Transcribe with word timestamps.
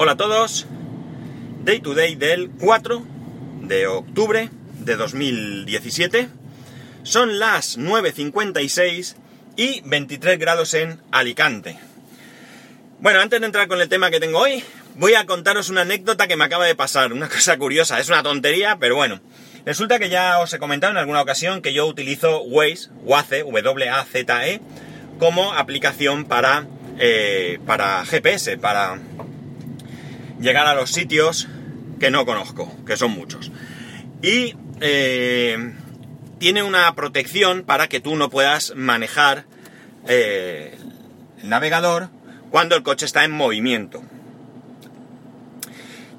Hola 0.00 0.12
a 0.12 0.16
todos. 0.16 0.64
Day 1.64 1.80
to 1.80 1.92
day 1.92 2.14
del 2.14 2.50
4 2.50 3.04
de 3.62 3.88
octubre 3.88 4.48
de 4.78 4.94
2017. 4.94 6.28
Son 7.02 7.40
las 7.40 7.76
9.56 7.76 9.16
y 9.56 9.80
23 9.80 10.38
grados 10.38 10.74
en 10.74 11.00
Alicante. 11.10 11.80
Bueno, 13.00 13.18
antes 13.18 13.40
de 13.40 13.46
entrar 13.46 13.66
con 13.66 13.80
el 13.80 13.88
tema 13.88 14.12
que 14.12 14.20
tengo 14.20 14.38
hoy, 14.38 14.62
voy 14.94 15.14
a 15.14 15.26
contaros 15.26 15.68
una 15.68 15.80
anécdota 15.80 16.28
que 16.28 16.36
me 16.36 16.44
acaba 16.44 16.66
de 16.66 16.76
pasar, 16.76 17.12
una 17.12 17.28
cosa 17.28 17.58
curiosa, 17.58 17.98
es 17.98 18.08
una 18.08 18.22
tontería, 18.22 18.76
pero 18.78 18.94
bueno. 18.94 19.20
Resulta 19.66 19.98
que 19.98 20.10
ya 20.10 20.38
os 20.38 20.52
he 20.52 20.60
comentado 20.60 20.92
en 20.92 20.98
alguna 20.98 21.22
ocasión 21.22 21.60
que 21.60 21.72
yo 21.72 21.88
utilizo 21.88 22.40
Waze, 22.42 22.88
Waze, 23.02 23.42
W-A-Z-E, 23.42 24.60
como 25.18 25.54
aplicación 25.54 26.24
para, 26.24 26.68
eh, 27.00 27.58
para 27.66 28.04
GPS, 28.06 28.58
para 28.58 29.00
llegar 30.40 30.66
a 30.66 30.74
los 30.74 30.90
sitios 30.90 31.48
que 31.98 32.10
no 32.10 32.24
conozco, 32.26 32.72
que 32.86 32.96
son 32.96 33.12
muchos. 33.12 33.50
Y 34.22 34.54
eh, 34.80 35.74
tiene 36.38 36.62
una 36.62 36.94
protección 36.94 37.62
para 37.62 37.88
que 37.88 38.00
tú 38.00 38.16
no 38.16 38.30
puedas 38.30 38.74
manejar 38.76 39.44
eh, 40.06 40.76
el 41.42 41.48
navegador 41.48 42.10
cuando 42.50 42.76
el 42.76 42.82
coche 42.82 43.06
está 43.06 43.24
en 43.24 43.32
movimiento. 43.32 44.02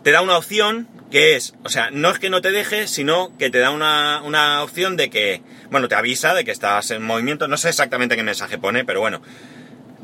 Te 0.03 0.11
da 0.11 0.21
una 0.21 0.37
opción 0.37 0.87
que 1.11 1.35
es, 1.35 1.55
o 1.63 1.69
sea, 1.69 1.89
no 1.91 2.09
es 2.09 2.19
que 2.19 2.29
no 2.29 2.41
te 2.41 2.51
deje, 2.51 2.87
sino 2.87 3.35
que 3.37 3.49
te 3.49 3.59
da 3.59 3.71
una, 3.71 4.21
una 4.23 4.61
opción 4.63 4.95
de 4.95 5.09
que, 5.09 5.41
bueno, 5.71 5.87
te 5.87 5.95
avisa 5.95 6.33
de 6.33 6.45
que 6.45 6.51
estás 6.51 6.91
en 6.91 7.03
movimiento, 7.03 7.47
no 7.47 7.57
sé 7.57 7.69
exactamente 7.69 8.15
qué 8.15 8.23
mensaje 8.23 8.59
pone, 8.59 8.85
pero 8.85 8.99
bueno, 8.99 9.21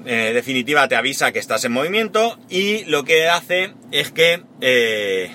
en 0.06 0.34
definitiva 0.34 0.88
te 0.88 0.96
avisa 0.96 1.32
que 1.32 1.40
estás 1.40 1.66
en 1.66 1.72
movimiento 1.72 2.40
y 2.50 2.86
lo 2.86 3.04
que 3.04 3.28
hace 3.28 3.74
es 3.92 4.12
que 4.12 4.44
eh, 4.62 5.32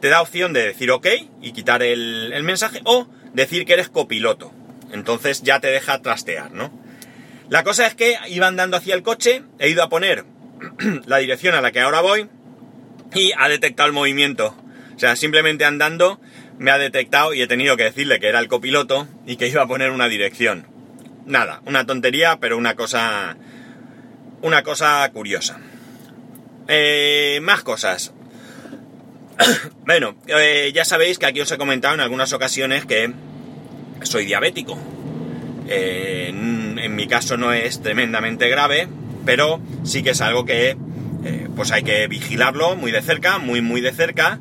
te 0.00 0.08
da 0.08 0.22
opción 0.22 0.52
de 0.52 0.66
decir 0.66 0.90
ok 0.90 1.06
y 1.42 1.52
quitar 1.52 1.82
el, 1.82 2.32
el, 2.32 2.42
mensaje 2.42 2.80
o 2.84 3.08
decir 3.32 3.64
que 3.64 3.74
eres 3.74 3.88
copiloto. 3.88 4.52
Entonces 4.92 5.42
ya 5.42 5.60
te 5.60 5.68
deja 5.68 6.02
trastear, 6.02 6.52
¿no? 6.52 6.72
La 7.48 7.64
cosa 7.64 7.86
es 7.86 7.94
que 7.94 8.16
iba 8.28 8.46
andando 8.46 8.76
hacia 8.76 8.94
el 8.94 9.02
coche, 9.02 9.42
he 9.58 9.68
ido 9.68 9.82
a 9.82 9.88
poner 9.88 10.24
la 11.06 11.18
dirección 11.18 11.54
a 11.54 11.60
la 11.60 11.72
que 11.72 11.80
ahora 11.80 12.00
voy 12.00 12.28
y 13.14 13.32
ha 13.36 13.48
detectado 13.48 13.88
el 13.88 13.92
movimiento. 13.92 14.56
O 14.94 14.98
sea, 14.98 15.16
simplemente 15.16 15.64
andando 15.64 16.20
me 16.58 16.70
ha 16.70 16.78
detectado 16.78 17.32
y 17.32 17.40
he 17.40 17.46
tenido 17.46 17.76
que 17.76 17.84
decirle 17.84 18.20
que 18.20 18.28
era 18.28 18.38
el 18.38 18.48
copiloto 18.48 19.08
y 19.26 19.36
que 19.36 19.48
iba 19.48 19.62
a 19.62 19.66
poner 19.66 19.90
una 19.90 20.08
dirección. 20.08 20.66
Nada, 21.26 21.62
una 21.64 21.86
tontería, 21.86 22.38
pero 22.38 22.58
una 22.58 22.74
cosa. 22.74 23.36
Una 24.42 24.62
cosa 24.62 25.08
curiosa. 25.12 25.58
Eh, 26.68 27.40
más 27.42 27.62
cosas. 27.62 28.12
bueno, 29.86 30.16
eh, 30.26 30.70
ya 30.74 30.84
sabéis 30.84 31.18
que 31.18 31.26
aquí 31.26 31.40
os 31.40 31.50
he 31.52 31.58
comentado 31.58 31.94
en 31.94 32.00
algunas 32.00 32.32
ocasiones 32.32 32.86
que 32.86 33.12
soy 34.02 34.24
diabético. 34.24 34.78
Eh, 35.68 36.26
en, 36.28 36.78
en, 36.78 36.96
mi 36.96 37.06
caso 37.06 37.36
no 37.36 37.52
es 37.52 37.82
tremendamente 37.82 38.48
grave, 38.48 38.88
pero 39.24 39.60
sí 39.84 40.02
que 40.02 40.10
es 40.10 40.20
algo 40.20 40.44
que 40.44 40.76
eh, 41.24 41.48
pues 41.54 41.70
hay 41.70 41.82
que 41.82 42.06
vigilarlo 42.08 42.76
muy 42.76 42.92
de 42.92 43.02
cerca, 43.02 43.38
muy 43.38 43.60
muy 43.60 43.80
de 43.80 43.92
cerca 43.92 44.38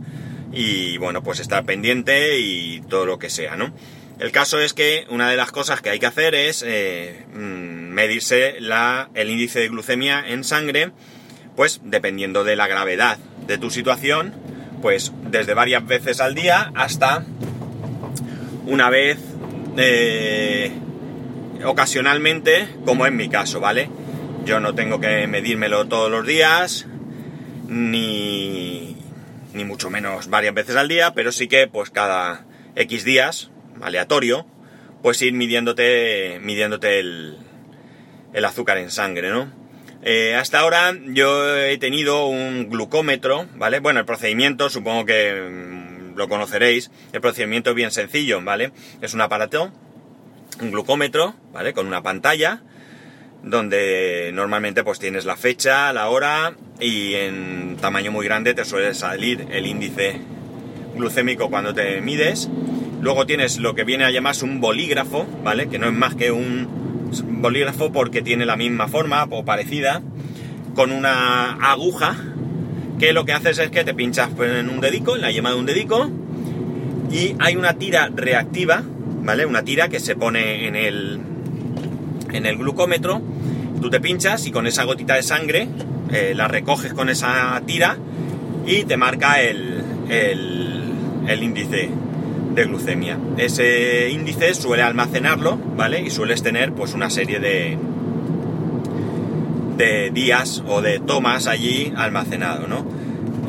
y 0.52 0.98
bueno, 0.98 1.22
pues 1.22 1.40
estar 1.40 1.66
pendiente 1.66 2.40
y 2.40 2.82
todo 2.82 3.06
lo 3.06 3.20
que 3.20 3.30
sea, 3.30 3.56
¿no? 3.56 3.74
El 4.20 4.32
caso 4.34 4.60
es 4.60 4.74
que 4.74 5.06
una 5.10 5.30
de 5.30 5.38
las 5.38 5.52
cosas 5.52 5.82
que 5.82 5.90
hay 5.90 6.00
que 6.00 6.06
hacer 6.06 6.36
es 6.36 6.64
eh, 6.68 7.26
medirse 7.34 8.56
la, 8.60 9.10
el 9.14 9.30
índice 9.30 9.60
de 9.60 9.70
glucemia 9.70 10.24
en 10.28 10.44
sangre, 10.44 10.92
pues 11.56 11.80
dependiendo 11.84 12.44
de 12.44 12.58
la 12.58 12.68
gravedad 12.68 13.18
de 13.48 13.58
tu 13.58 13.70
situación, 13.70 14.34
pues 14.82 15.14
desde 15.24 15.54
varias 15.54 15.86
veces 15.86 16.20
al 16.20 16.36
día 16.36 16.72
hasta 16.76 17.26
una 18.66 18.90
vez 18.90 19.18
eh, 19.78 20.72
ocasionalmente, 21.64 22.68
como 22.86 23.06
en 23.06 23.16
mi 23.16 23.30
caso, 23.30 23.62
¿vale? 23.62 23.90
Yo 24.44 24.60
no 24.60 24.76
tengo 24.76 25.00
que 25.00 25.28
medírmelo 25.28 25.88
todos 25.88 26.12
los 26.12 26.28
días, 26.28 26.88
ni, 27.70 28.98
ni 29.54 29.64
mucho 29.64 29.90
menos 29.90 30.30
varias 30.30 30.54
veces 30.54 30.76
al 30.76 30.90
día, 30.90 31.14
pero 31.14 31.32
sí 31.32 31.48
que 31.48 31.68
pues 31.68 31.90
cada 31.90 32.46
X 32.76 33.04
días, 33.04 33.52
aleatorio, 33.82 34.46
pues 35.02 35.22
ir 35.22 35.34
midiéndote, 35.34 36.40
midiéndote 36.42 37.00
el, 37.00 37.38
el 38.34 38.46
azúcar 38.46 38.78
en 38.78 38.92
sangre, 38.92 39.30
¿no? 39.30 39.52
Eh, 40.02 40.36
hasta 40.36 40.60
ahora 40.60 40.96
yo 41.08 41.58
he 41.58 41.78
tenido 41.78 42.28
un 42.28 42.70
glucómetro, 42.70 43.48
¿vale? 43.56 43.80
Bueno, 43.80 44.00
el 44.00 44.06
procedimiento 44.06 44.70
supongo 44.70 45.06
que 45.06 45.34
mmm, 45.34 46.16
lo 46.16 46.30
conoceréis. 46.30 46.90
El 47.12 47.22
procedimiento 47.22 47.72
es 47.72 47.76
bien 47.76 47.92
sencillo, 47.92 48.42
¿vale? 48.42 48.72
Es 49.02 49.14
un 49.14 49.22
aparato, 49.22 49.72
un 50.62 50.72
glucómetro, 50.72 51.36
¿vale? 51.52 51.74
Con 51.74 51.88
una 51.88 52.02
pantalla 52.02 52.62
donde 53.44 54.32
normalmente 54.34 54.84
pues 54.84 55.00
tienes 55.00 55.26
la 55.26 55.38
fecha, 55.38 55.94
la 55.94 56.10
hora 56.10 56.56
y 56.80 57.16
en 57.16 57.78
tamaño 57.80 58.12
muy 58.12 58.26
grande 58.26 58.54
te 58.54 58.66
suele 58.66 58.94
salir 58.94 59.48
el 59.52 59.66
índice 59.66 60.20
glucémico 60.96 61.50
cuando 61.50 61.74
te 61.74 62.02
mides. 62.02 62.50
Luego 63.02 63.26
tienes 63.26 63.60
lo 63.60 63.76
que 63.76 63.84
viene 63.84 64.04
a 64.06 64.12
llamarse 64.12 64.46
un 64.46 64.60
bolígrafo, 64.60 65.26
¿vale? 65.44 65.70
Que 65.70 65.80
no 65.80 65.88
es 65.88 65.94
más 65.94 66.16
que 66.16 66.32
un 66.32 66.68
bolígrafo 67.42 67.92
porque 67.92 68.22
tiene 68.22 68.46
la 68.46 68.56
misma 68.56 68.88
forma 68.88 69.26
o 69.30 69.46
parecida, 69.46 70.02
con 70.76 70.92
una 70.92 71.54
aguja 71.72 72.16
que 73.00 73.14
lo 73.14 73.26
que 73.26 73.34
haces 73.34 73.58
es 73.60 73.72
que 73.72 73.84
te 73.84 73.94
pinchas 73.94 74.30
en 74.40 74.70
un 74.70 74.82
dedico, 74.82 75.16
en 75.16 75.22
la 75.22 75.32
yema 75.32 75.52
de 75.52 75.56
un 75.56 75.66
dedico, 75.66 76.10
y 77.12 77.36
hay 77.40 77.56
una 77.56 77.74
tira 77.74 78.10
reactiva, 78.14 78.84
¿vale? 79.24 79.46
Una 79.46 79.64
tira 79.64 79.88
que 79.88 80.00
se 80.00 80.16
pone 80.16 80.68
en 80.68 80.76
el, 80.76 81.20
en 82.32 82.46
el 82.46 82.58
glucómetro, 82.58 83.22
tú 83.82 83.90
te 83.90 84.00
pinchas 84.00 84.46
y 84.46 84.52
con 84.52 84.68
esa 84.68 84.84
gotita 84.84 85.16
de 85.16 85.24
sangre 85.24 85.70
eh, 86.12 86.34
la 86.36 86.48
recoges 86.48 86.94
con 86.94 87.10
esa 87.10 87.62
tira 87.66 87.98
y 88.66 88.84
te 88.84 88.98
marca 88.98 89.42
el, 89.42 89.84
el, 90.10 90.84
el, 91.28 91.44
índice 91.44 91.90
de 92.60 92.66
glucemia. 92.66 93.18
Ese 93.38 94.10
índice 94.10 94.54
suele 94.54 94.84
almacenarlo, 94.84 95.58
¿vale? 95.58 96.02
Y 96.02 96.10
sueles 96.10 96.44
tener 96.44 96.74
pues 96.74 96.94
una 96.94 97.10
serie 97.10 97.40
de, 97.40 97.78
de 99.78 100.12
días 100.12 100.62
o 100.68 100.82
de 100.82 101.00
tomas 101.00 101.48
allí 101.48 101.94
almacenado, 101.96 102.68
¿no? 102.68 102.86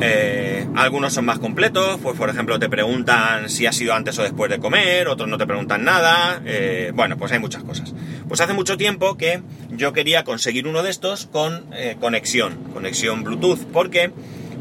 Eh, 0.03 0.65
algunos 0.75 1.13
son 1.13 1.25
más 1.25 1.37
completos, 1.37 1.99
pues 2.01 2.17
por 2.17 2.29
ejemplo 2.29 2.57
te 2.57 2.69
preguntan 2.69 3.49
si 3.49 3.67
ha 3.67 3.71
sido 3.71 3.93
antes 3.93 4.17
o 4.17 4.23
después 4.23 4.49
de 4.49 4.57
comer, 4.57 5.07
otros 5.07 5.29
no 5.29 5.37
te 5.37 5.45
preguntan 5.45 5.83
nada, 5.83 6.41
eh, 6.43 6.91
bueno, 6.95 7.17
pues 7.17 7.31
hay 7.33 7.39
muchas 7.39 7.63
cosas. 7.63 7.93
Pues 8.27 8.41
hace 8.41 8.53
mucho 8.53 8.77
tiempo 8.77 9.15
que 9.15 9.43
yo 9.69 9.93
quería 9.93 10.23
conseguir 10.23 10.67
uno 10.67 10.81
de 10.81 10.89
estos 10.89 11.27
con 11.27 11.65
eh, 11.73 11.97
conexión, 11.99 12.55
conexión 12.73 13.23
Bluetooth, 13.23 13.59
porque 13.71 14.11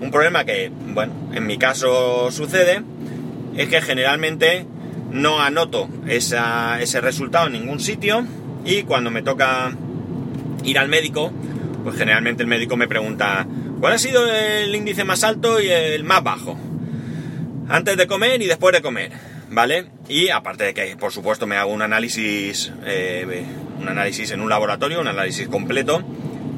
un 0.02 0.10
problema 0.10 0.44
que, 0.44 0.70
bueno, 0.88 1.12
en 1.32 1.46
mi 1.46 1.56
caso 1.56 2.30
sucede 2.30 2.82
es 3.56 3.68
que 3.68 3.80
generalmente 3.80 4.66
no 5.10 5.40
anoto 5.40 5.88
ese 6.06 7.00
resultado 7.00 7.46
en 7.46 7.54
ningún 7.54 7.80
sitio 7.80 8.24
y 8.64 8.82
cuando 8.82 9.10
me 9.10 9.22
toca 9.22 9.72
ir 10.64 10.78
al 10.78 10.88
médico, 10.88 11.32
pues 11.82 11.96
generalmente 11.96 12.42
el 12.42 12.48
médico 12.48 12.76
me 12.76 12.86
pregunta, 12.86 13.46
¿Cuál 13.80 13.94
ha 13.94 13.98
sido 13.98 14.30
el 14.30 14.74
índice 14.74 15.04
más 15.04 15.24
alto 15.24 15.58
y 15.58 15.70
el 15.70 16.04
más 16.04 16.22
bajo? 16.22 16.58
Antes 17.66 17.96
de 17.96 18.06
comer 18.06 18.42
y 18.42 18.46
después 18.46 18.74
de 18.74 18.82
comer, 18.82 19.10
¿vale? 19.48 19.86
Y 20.06 20.28
aparte 20.28 20.64
de 20.64 20.74
que, 20.74 20.96
por 20.98 21.12
supuesto, 21.12 21.46
me 21.46 21.56
hago 21.56 21.72
un 21.72 21.80
análisis, 21.80 22.70
eh, 22.84 23.46
un 23.80 23.88
análisis 23.88 24.32
en 24.32 24.42
un 24.42 24.50
laboratorio, 24.50 25.00
un 25.00 25.08
análisis 25.08 25.48
completo, 25.48 26.04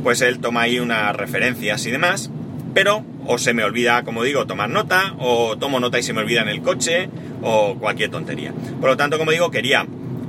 pues 0.03 0.21
él 0.21 0.41
toma 0.41 0.63
ahí 0.63 0.81
unas 0.81 1.15
referencias 1.15 1.87
y 1.87 1.93
demás, 1.93 2.29
pero 2.75 3.05
o 3.27 3.39
se 3.39 3.55
me 3.55 3.65
olvida, 3.65 4.03
como 4.05 4.23
digo, 4.23 4.47
tomar 4.47 4.69
nota, 4.69 5.15
o 5.19 5.57
tomo 5.59 5.81
nota 5.81 5.99
y 5.99 6.03
se 6.03 6.13
me 6.13 6.21
olvida 6.21 6.43
en 6.43 6.49
el 6.49 6.63
coche, 6.63 7.09
o 7.43 7.77
cualquier 7.79 8.11
tontería. 8.11 8.53
Por 8.81 8.91
lo 8.91 8.97
tanto, 8.97 9.19
como 9.19 9.31
digo, 9.31 9.51
quería 9.51 9.87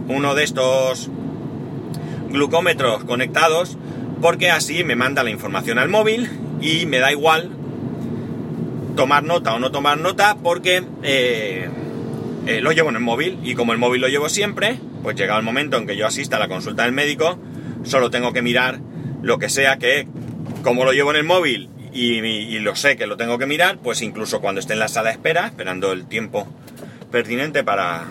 uno 0.07 0.35
de 0.35 0.43
estos 0.43 1.09
glucómetros 2.29 3.03
conectados, 3.03 3.77
porque 4.21 4.51
así 4.51 4.83
me 4.83 4.95
manda 4.95 5.23
la 5.23 5.29
información 5.29 5.79
al 5.79 5.89
móvil 5.89 6.29
y 6.61 6.85
me 6.85 6.99
da 6.99 7.11
igual 7.11 7.51
tomar 8.95 9.23
nota 9.23 9.53
o 9.53 9.59
no 9.59 9.71
tomar 9.71 9.97
nota 9.97 10.37
porque 10.41 10.83
eh, 11.01 11.67
eh, 12.45 12.61
lo 12.61 12.71
llevo 12.71 12.89
en 12.89 12.95
el 12.95 13.01
móvil 13.01 13.39
y 13.43 13.55
como 13.55 13.73
el 13.73 13.79
móvil 13.79 14.01
lo 14.01 14.07
llevo 14.07 14.29
siempre, 14.29 14.77
pues 15.01 15.15
llega 15.15 15.37
el 15.37 15.43
momento 15.43 15.77
en 15.77 15.87
que 15.87 15.97
yo 15.97 16.07
asista 16.07 16.37
a 16.37 16.39
la 16.39 16.47
consulta 16.47 16.83
del 16.83 16.91
médico, 16.91 17.37
solo 17.83 18.09
tengo 18.09 18.33
que 18.33 18.41
mirar 18.41 18.79
lo 19.21 19.39
que 19.39 19.49
sea 19.49 19.77
que, 19.77 20.07
como 20.63 20.85
lo 20.85 20.93
llevo 20.93 21.11
en 21.11 21.17
el 21.17 21.23
móvil 21.23 21.69
y, 21.93 22.59
lo 22.59 22.75
sé 22.75 22.95
que 22.95 23.07
lo 23.07 23.17
tengo 23.17 23.37
que 23.37 23.45
mirar, 23.45 23.77
pues 23.77 24.01
incluso 24.01 24.41
cuando 24.41 24.59
esté 24.59 24.73
en 24.73 24.79
la 24.79 24.87
sala 24.87 25.09
de 25.09 25.15
espera, 25.15 25.47
esperando 25.47 25.91
el 25.91 26.05
tiempo 26.05 26.47
pertinente 27.11 27.63
para, 27.63 28.03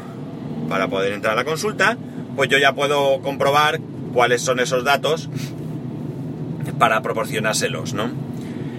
para 0.68 0.88
poder 0.88 1.12
entrar 1.12 1.32
a 1.34 1.36
la 1.36 1.44
consulta, 1.44 1.96
pues 2.36 2.48
yo 2.48 2.58
ya 2.58 2.74
puedo 2.74 3.20
comprobar 3.20 3.80
cuáles 4.12 4.42
son 4.42 4.60
esos 4.60 4.84
datos 4.84 5.28
para 6.78 7.02
proporcionárselos, 7.02 7.94
¿no? 7.94 8.10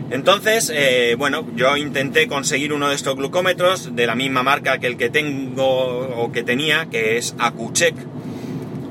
Entonces, 0.09 0.71
eh, 0.73 1.15
bueno, 1.17 1.47
yo 1.55 1.75
intenté 1.75 2.27
conseguir 2.27 2.71
uno 2.71 2.89
de 2.89 2.95
estos 2.95 3.15
glucómetros 3.15 3.95
de 3.95 4.05
la 4.05 4.13
misma 4.13 4.43
marca 4.43 4.77
que 4.77 4.87
el 4.87 4.95
que 4.95 5.09
tengo 5.09 5.65
o 5.65 6.31
que 6.31 6.43
tenía, 6.43 6.85
que 6.91 7.17
es 7.17 7.35
Acucheck. 7.39 7.95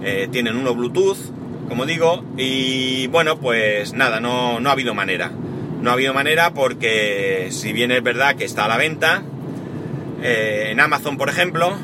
Eh, 0.05 0.29
tienen 0.33 0.57
uno 0.57 0.75
Bluetooth, 0.75 1.19
como 1.69 1.87
digo, 1.87 2.25
y 2.37 3.07
bueno, 3.07 3.39
pues 3.39 3.93
nada, 3.93 4.19
no, 4.19 4.59
no 4.59 4.69
ha 4.69 4.73
habido 4.73 4.95
manera. 4.95 5.31
No 5.83 5.91
ha 5.91 5.93
habido 5.93 6.15
manera 6.15 6.55
porque 6.55 7.49
si 7.51 7.73
bien 7.73 7.91
es 7.91 8.03
verdad 8.03 8.37
que 8.37 8.45
está 8.45 8.65
a 8.65 8.69
la 8.69 8.79
venta, 8.79 9.23
eh, 10.23 10.69
en 10.71 10.81
Amazon, 10.81 11.19
por 11.19 11.29
ejemplo, 11.29 11.77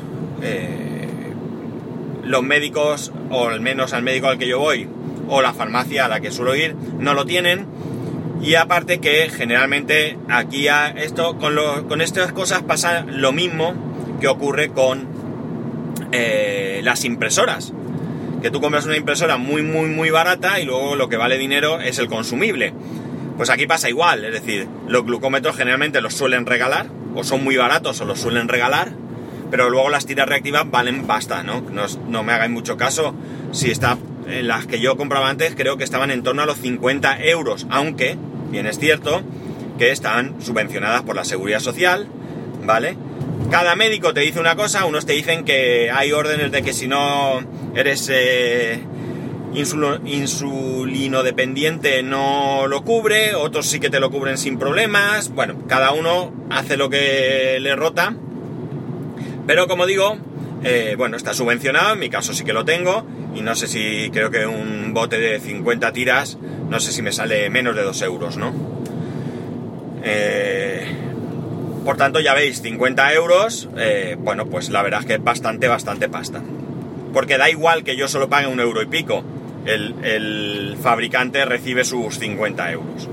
los 2.23 2.43
médicos, 2.43 3.11
o 3.29 3.49
al 3.49 3.59
menos 3.59 3.93
al 3.93 4.03
médico 4.03 4.27
al 4.27 4.37
que 4.37 4.47
yo 4.47 4.59
voy, 4.59 4.87
o 5.27 5.41
la 5.41 5.53
farmacia 5.53 6.05
a 6.05 6.07
la 6.07 6.21
que 6.21 6.31
suelo 6.31 6.55
ir, 6.55 6.75
no 6.97 7.13
lo 7.13 7.25
tienen 7.25 7.65
y 8.41 8.55
aparte 8.55 8.99
que 8.99 9.29
generalmente 9.29 10.17
aquí 10.29 10.67
a 10.67 10.89
esto, 10.89 11.37
con, 11.37 11.55
con 11.87 12.01
estas 12.01 12.31
cosas 12.31 12.63
pasa 12.63 13.05
lo 13.07 13.31
mismo 13.31 13.73
que 14.21 14.27
ocurre 14.27 14.69
con 14.69 15.07
eh, 16.11 16.81
las 16.83 17.03
impresoras. 17.03 17.73
Que 18.41 18.49
tú 18.49 18.61
compras 18.61 18.85
una 18.85 18.95
impresora 18.95 19.37
muy, 19.37 19.61
muy, 19.61 19.89
muy 19.89 20.09
barata 20.09 20.59
y 20.61 20.65
luego 20.65 20.95
lo 20.95 21.09
que 21.09 21.17
vale 21.17 21.37
dinero 21.37 21.81
es 21.81 21.99
el 21.99 22.07
consumible. 22.07 22.73
Pues 23.39 23.49
aquí 23.49 23.67
pasa 23.67 23.87
igual, 23.87 24.25
es 24.25 24.33
decir, 24.33 24.67
los 24.89 25.05
glucómetros 25.05 25.55
generalmente 25.55 26.01
los 26.01 26.13
suelen 26.13 26.45
regalar, 26.45 26.87
o 27.15 27.23
son 27.23 27.41
muy 27.41 27.55
baratos 27.55 28.01
o 28.01 28.05
los 28.05 28.19
suelen 28.19 28.49
regalar, 28.49 28.91
pero 29.49 29.69
luego 29.69 29.87
las 29.87 30.05
tiras 30.05 30.27
reactivas 30.27 30.69
valen 30.69 31.07
basta, 31.07 31.41
¿no? 31.41 31.61
No, 31.61 31.85
no 32.09 32.21
me 32.21 32.33
hagáis 32.33 32.51
mucho 32.51 32.75
caso 32.75 33.15
si 33.53 33.71
está 33.71 33.97
en 34.27 34.49
las 34.49 34.67
que 34.67 34.81
yo 34.81 34.97
compraba 34.97 35.29
antes 35.29 35.55
creo 35.55 35.77
que 35.77 35.85
estaban 35.85 36.11
en 36.11 36.21
torno 36.21 36.41
a 36.41 36.45
los 36.45 36.57
50 36.57 37.23
euros, 37.23 37.65
aunque 37.69 38.17
bien 38.51 38.67
es 38.67 38.77
cierto 38.77 39.21
que 39.77 39.91
están 39.91 40.41
subvencionadas 40.41 41.03
por 41.03 41.15
la 41.15 41.23
seguridad 41.23 41.61
social, 41.61 42.09
¿vale? 42.65 42.97
Cada 43.49 43.73
médico 43.77 44.13
te 44.13 44.19
dice 44.19 44.41
una 44.41 44.57
cosa, 44.57 44.83
unos 44.83 45.05
te 45.05 45.13
dicen 45.13 45.45
que 45.45 45.89
hay 45.91 46.11
órdenes 46.11 46.51
de 46.51 46.61
que 46.61 46.73
si 46.73 46.89
no 46.89 47.39
eres 47.73 48.09
eh, 48.11 48.81
insulino 49.53 51.23
dependiente 51.23 52.03
no 52.03 52.67
lo 52.67 52.83
cubre, 52.83 53.35
otros 53.35 53.67
sí 53.67 53.79
que 53.79 53.89
te 53.89 53.99
lo 53.99 54.11
cubren 54.11 54.37
sin 54.37 54.59
problemas, 54.59 55.29
bueno, 55.29 55.55
cada 55.67 55.91
uno 55.91 56.31
hace 56.49 56.77
lo 56.77 56.89
que 56.89 57.57
le 57.59 57.75
rota, 57.75 58.15
pero 59.47 59.67
como 59.67 59.85
digo, 59.85 60.17
eh, 60.63 60.95
bueno, 60.97 61.17
está 61.17 61.33
subvencionado, 61.33 61.93
en 61.93 61.99
mi 61.99 62.09
caso 62.09 62.33
sí 62.33 62.43
que 62.43 62.53
lo 62.53 62.65
tengo, 62.65 63.05
y 63.33 63.41
no 63.41 63.55
sé 63.55 63.67
si 63.67 64.09
creo 64.11 64.29
que 64.29 64.45
un 64.45 64.93
bote 64.93 65.19
de 65.19 65.39
50 65.39 65.91
tiras, 65.93 66.37
no 66.69 66.79
sé 66.79 66.91
si 66.91 67.01
me 67.01 67.11
sale 67.11 67.49
menos 67.49 67.75
de 67.75 67.83
2 67.83 68.01
euros, 68.03 68.37
¿no? 68.37 68.53
Eh, 70.03 70.85
por 71.85 71.97
tanto, 71.97 72.19
ya 72.19 72.33
veis, 72.33 72.61
50 72.61 73.13
euros, 73.13 73.69
eh, 73.77 74.15
bueno, 74.19 74.45
pues 74.45 74.69
la 74.69 74.83
verdad 74.83 74.99
es 74.99 75.05
que 75.07 75.13
es 75.15 75.23
bastante, 75.23 75.67
bastante 75.67 76.09
pasta. 76.09 76.41
Porque 77.13 77.37
da 77.37 77.49
igual 77.49 77.83
que 77.83 77.95
yo 77.95 78.07
solo 78.07 78.29
pague 78.29 78.47
un 78.47 78.59
euro 78.59 78.81
y 78.81 78.85
pico, 78.85 79.23
el, 79.65 80.77
fabricante 80.81 81.43
recibe 81.45 81.83
sus 81.83 82.19
50 82.19 82.71
euros. 82.71 83.09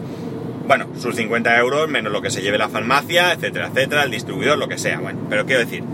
Bueno, 0.66 0.86
sus 0.98 1.14
50 1.14 1.58
euros 1.58 1.88
menos 1.88 2.12
lo 2.12 2.20
que 2.22 2.30
se 2.30 2.42
lleve 2.42 2.58
la 2.58 2.68
farmacia, 2.68 3.32
etcétera, 3.32 3.68
etcétera, 3.68 4.02
el 4.04 4.10
distribuidor, 4.10 4.58
lo 4.58 4.68
que 4.68 4.78
sea. 4.78 4.98
Bueno, 4.98 5.20
pero 5.28 5.46
quiero 5.46 5.60
decir 5.60 5.84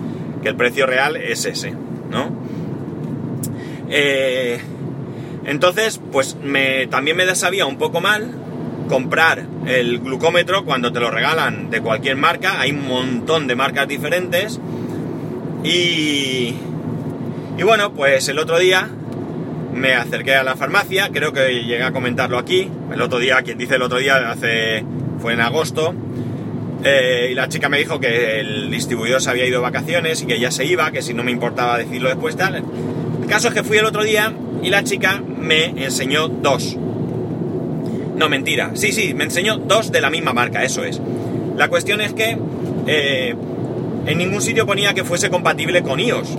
que 0.42 0.48
el 0.48 0.56
precio 0.56 0.86
real 0.86 1.16
es 1.16 1.44
ese, 1.44 1.72
¿no? 1.72 2.30
Eh, 3.90 4.60
entonces, 5.44 6.00
pues 6.10 6.36
me, 6.42 6.86
también 6.86 7.16
me 7.16 7.34
sabía 7.34 7.66
un 7.66 7.76
poco 7.76 8.00
mal 8.00 8.30
comprar 8.88 9.46
el 9.66 10.00
glucómetro 10.00 10.64
cuando 10.64 10.92
te 10.92 11.00
lo 11.00 11.10
regalan 11.10 11.70
de 11.70 11.80
cualquier 11.80 12.16
marca. 12.16 12.60
Hay 12.60 12.72
un 12.72 12.86
montón 12.86 13.46
de 13.46 13.56
marcas 13.56 13.88
diferentes. 13.88 14.60
Y, 15.64 16.54
y 17.58 17.62
bueno, 17.62 17.92
pues 17.92 18.28
el 18.28 18.38
otro 18.38 18.58
día 18.58 18.88
me 19.72 19.94
acerqué 19.94 20.34
a 20.34 20.42
la 20.42 20.56
farmacia, 20.56 21.10
creo 21.12 21.32
que 21.32 21.64
llegué 21.64 21.82
a 21.82 21.92
comentarlo 21.92 22.38
aquí. 22.38 22.68
El 22.92 23.00
otro 23.00 23.18
día, 23.18 23.42
quien 23.42 23.58
dice 23.58 23.76
el 23.76 23.82
otro 23.82 23.98
día, 23.98 24.30
hace, 24.30 24.84
fue 25.20 25.32
en 25.32 25.40
agosto. 25.40 25.94
Eh, 26.84 27.28
y 27.30 27.34
la 27.34 27.48
chica 27.48 27.68
me 27.68 27.78
dijo 27.78 28.00
que 28.00 28.40
el 28.40 28.70
distribuidor 28.70 29.22
se 29.22 29.30
había 29.30 29.46
ido 29.46 29.60
de 29.60 29.62
vacaciones 29.62 30.22
y 30.22 30.26
que 30.26 30.38
ya 30.40 30.50
se 30.50 30.64
iba, 30.64 30.90
que 30.90 31.00
si 31.00 31.14
no 31.14 31.22
me 31.22 31.30
importaba 31.30 31.78
decirlo 31.78 32.08
después 32.08 32.36
tal. 32.36 32.56
El 32.56 33.28
caso 33.28 33.48
es 33.48 33.54
que 33.54 33.62
fui 33.62 33.78
el 33.78 33.86
otro 33.86 34.02
día 34.02 34.32
y 34.62 34.70
la 34.70 34.82
chica 34.82 35.22
me 35.22 35.66
enseñó 35.84 36.28
dos. 36.28 36.76
No, 38.16 38.28
mentira. 38.28 38.72
Sí, 38.74 38.92
sí, 38.92 39.14
me 39.14 39.24
enseñó 39.24 39.56
dos 39.56 39.90
de 39.92 40.00
la 40.00 40.10
misma 40.10 40.32
marca, 40.32 40.64
eso 40.64 40.84
es. 40.84 41.00
La 41.56 41.68
cuestión 41.68 42.00
es 42.00 42.12
que 42.12 42.36
eh, 42.86 43.34
en 44.06 44.18
ningún 44.18 44.42
sitio 44.42 44.66
ponía 44.66 44.94
que 44.94 45.04
fuese 45.04 45.30
compatible 45.30 45.82
con 45.82 46.00
iOS. 46.00 46.36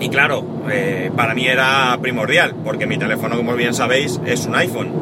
Y 0.00 0.08
claro, 0.08 0.44
eh, 0.70 1.10
para 1.14 1.34
mí 1.34 1.46
era 1.46 1.98
primordial, 2.00 2.54
porque 2.64 2.86
mi 2.86 2.98
teléfono, 2.98 3.36
como 3.36 3.54
bien 3.54 3.74
sabéis, 3.74 4.20
es 4.26 4.46
un 4.46 4.54
iPhone. 4.54 4.92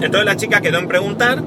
Entonces 0.00 0.24
la 0.24 0.36
chica 0.36 0.60
quedó 0.60 0.78
en 0.78 0.88
preguntar 0.88 1.42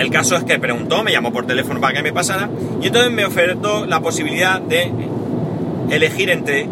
el 0.00 0.10
caso 0.10 0.34
es 0.34 0.44
que 0.44 0.58
preguntó, 0.58 1.02
me 1.02 1.12
llamó 1.12 1.30
por 1.30 1.46
teléfono 1.46 1.78
para 1.78 1.92
que 1.92 2.02
me 2.02 2.10
pasara 2.10 2.48
y 2.80 2.86
entonces 2.86 3.12
me 3.12 3.26
ofertó 3.26 3.84
la 3.84 4.00
posibilidad 4.00 4.58
de 4.58 4.90
elegir 5.90 6.30
entre 6.30 6.66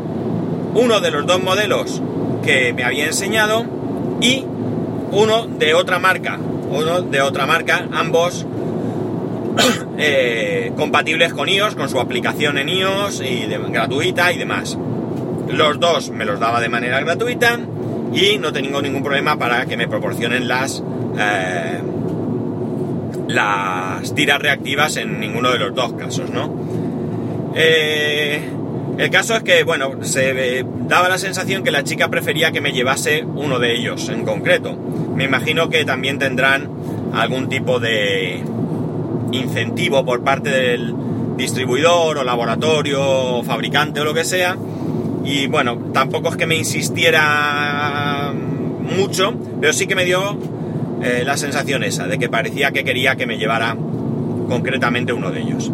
uno 0.74 1.00
de 1.00 1.10
los 1.10 1.26
dos 1.26 1.42
modelos 1.42 2.00
que 2.42 2.72
me 2.72 2.84
había 2.84 3.04
enseñado 3.04 3.66
y 4.22 4.46
uno 5.10 5.46
de 5.46 5.74
otra 5.74 5.98
marca, 5.98 6.38
uno 6.70 7.02
de 7.02 7.20
otra 7.20 7.44
marca, 7.44 7.86
ambos 7.92 8.46
eh, 9.98 10.72
compatibles 10.76 11.32
con 11.32 11.48
iOS, 11.48 11.74
con 11.74 11.88
su 11.88 11.98
aplicación 11.98 12.56
en 12.56 12.68
iOS 12.68 13.20
y 13.20 13.46
gratuita 13.70 14.32
y 14.32 14.38
demás. 14.38 14.78
Los 15.50 15.80
dos 15.80 16.10
me 16.10 16.24
los 16.24 16.38
daba 16.38 16.60
de 16.60 16.68
manera 16.68 17.00
gratuita 17.00 17.58
y 18.14 18.38
no 18.38 18.52
tengo 18.52 18.80
ningún 18.80 19.02
problema 19.02 19.36
para 19.38 19.66
que 19.66 19.76
me 19.76 19.88
proporcionen 19.88 20.46
las 20.46 20.82
eh, 21.18 21.80
las 23.28 24.14
tiras 24.14 24.40
reactivas 24.40 24.96
en 24.96 25.20
ninguno 25.20 25.50
de 25.50 25.58
los 25.58 25.74
dos 25.74 25.92
casos, 25.94 26.30
¿no? 26.30 26.54
Eh, 27.54 28.40
el 28.98 29.10
caso 29.10 29.36
es 29.36 29.42
que, 29.42 29.62
bueno, 29.64 30.02
se 30.02 30.64
daba 30.88 31.08
la 31.08 31.18
sensación 31.18 31.62
que 31.62 31.70
la 31.70 31.84
chica 31.84 32.08
prefería 32.08 32.50
que 32.50 32.60
me 32.60 32.72
llevase 32.72 33.24
uno 33.24 33.58
de 33.58 33.74
ellos 33.74 34.08
en 34.08 34.24
concreto. 34.24 34.76
Me 35.14 35.24
imagino 35.24 35.68
que 35.68 35.84
también 35.84 36.18
tendrán 36.18 36.68
algún 37.12 37.48
tipo 37.48 37.78
de 37.80 38.42
incentivo 39.32 40.04
por 40.04 40.22
parte 40.22 40.50
del 40.50 40.94
distribuidor 41.36 42.18
o 42.18 42.24
laboratorio 42.24 43.00
o 43.00 43.42
fabricante 43.42 44.00
o 44.00 44.04
lo 44.04 44.14
que 44.14 44.24
sea. 44.24 44.56
Y 45.24 45.46
bueno, 45.46 45.90
tampoco 45.92 46.30
es 46.30 46.36
que 46.36 46.46
me 46.46 46.56
insistiera 46.56 48.32
mucho, 48.96 49.34
pero 49.60 49.72
sí 49.72 49.86
que 49.86 49.94
me 49.94 50.04
dio 50.04 50.38
eh, 51.02 51.22
la 51.24 51.36
sensación 51.36 51.84
esa, 51.84 52.06
de 52.06 52.18
que 52.18 52.28
parecía 52.28 52.72
que 52.72 52.84
quería 52.84 53.16
que 53.16 53.26
me 53.26 53.38
llevara 53.38 53.76
concretamente 54.48 55.12
uno 55.12 55.30
de 55.30 55.40
ellos. 55.40 55.70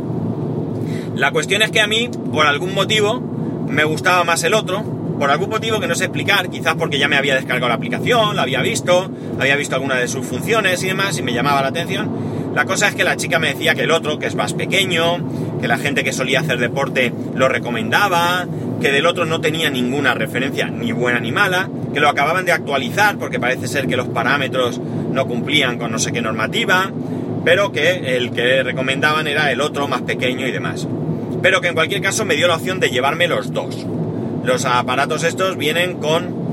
La 1.15 1.31
cuestión 1.31 1.63
es 1.63 1.71
que 1.71 1.81
a 1.81 1.87
mí, 1.87 2.11
por 2.33 2.47
algún 2.47 2.75
motivo, 2.75 3.21
me 3.69 3.85
gustaba 3.85 4.25
más 4.25 4.43
el 4.43 4.53
otro, 4.53 4.83
por 5.19 5.31
algún 5.31 5.49
motivo 5.49 5.79
que 5.81 5.87
no 5.87 5.95
sé 5.95 6.05
explicar, 6.05 6.51
quizás 6.51 6.75
porque 6.75 6.99
ya 6.99 7.09
me 7.09 7.17
había 7.17 7.37
descargado 7.37 7.69
la 7.69 7.75
aplicación, 7.75 8.35
la 8.35 8.43
había 8.43 8.61
visto, 8.63 9.09
había 9.39 9.57
visto 9.57 9.77
alguna 9.77 9.95
de 9.95 10.09
sus 10.09 10.27
funciones 10.27 10.83
y 10.83 10.89
demás, 10.89 11.17
y 11.19 11.23
me 11.23 11.33
llamaba 11.33 11.63
la 11.63 11.69
atención. 11.69 12.34
La 12.55 12.67
cosa 12.67 12.89
es 12.89 12.95
que 12.95 13.03
la 13.03 13.17
chica 13.17 13.41
me 13.41 13.49
decía 13.49 13.75
que 13.75 13.83
el 13.83 13.91
otro, 13.91 14.19
que 14.19 14.27
es 14.27 14.37
más 14.37 14.55
pequeño, 14.55 15.59
que 15.61 15.67
la 15.67 15.77
gente 15.77 16.05
que 16.05 16.13
solía 16.13 16.41
hacer 16.41 16.59
deporte 16.59 17.13
lo 17.35 17.49
recomendaba, 17.49 18.47
que 18.81 18.93
del 18.93 19.07
otro 19.07 19.25
no 19.25 19.41
tenía 19.41 19.71
ninguna 19.71 20.15
referencia, 20.15 20.67
ni 20.69 20.93
buena 20.93 21.19
ni 21.19 21.33
mala, 21.33 21.69
que 21.93 22.01
lo 22.01 22.09
acababan 22.09 22.45
de 22.45 22.53
actualizar 22.53 23.19
porque 23.19 23.41
parece 23.41 23.67
ser 23.67 23.89
que 23.89 23.97
los 23.97 24.07
parámetros 24.09 24.81
no 25.11 25.27
cumplían 25.27 25.79
con 25.79 25.91
no 25.91 25.99
sé 25.99 26.13
qué 26.13 26.23
normativa, 26.23 26.93
pero 27.45 27.73
que 27.73 28.17
el 28.17 28.31
que 28.31 28.63
recomendaban 28.63 29.27
era 29.27 29.51
el 29.51 29.61
otro 29.61 29.89
más 29.89 30.03
pequeño 30.03 30.47
y 30.47 30.53
demás. 30.53 30.87
Pero 31.43 31.61
que 31.61 31.69
en 31.69 31.75
cualquier 31.75 32.03
caso 32.03 32.25
me 32.25 32.37
dio 32.37 32.47
la 32.47 32.57
opción 32.57 32.79
de 32.79 32.91
llevarme 32.91 33.27
los 33.27 33.53
dos. 33.53 33.85
Los 34.45 34.65
aparatos 34.65 35.25
estos 35.25 35.57
vienen 35.57 35.95
con 35.95 36.45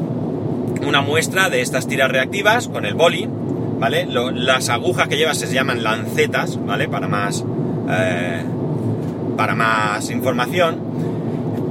una 0.86 1.01
muestra 1.01 1.50
de 1.50 1.62
estas 1.62 1.88
tiras 1.88 2.12
reactivas, 2.12 2.67
con 2.67 2.86
el 2.86 2.96
boli, 2.96 3.29
las 3.90 4.70
agujas 4.70 5.08
que 5.08 5.18
llevas 5.18 5.38
se 5.38 5.52
llaman 5.54 5.84
lancetas, 5.84 6.64
¿vale? 6.64 6.88
Para 6.88 7.08
más, 7.08 7.44
eh, 7.90 8.44
para 9.36 9.56
más 9.56 10.10
información. 10.10 10.80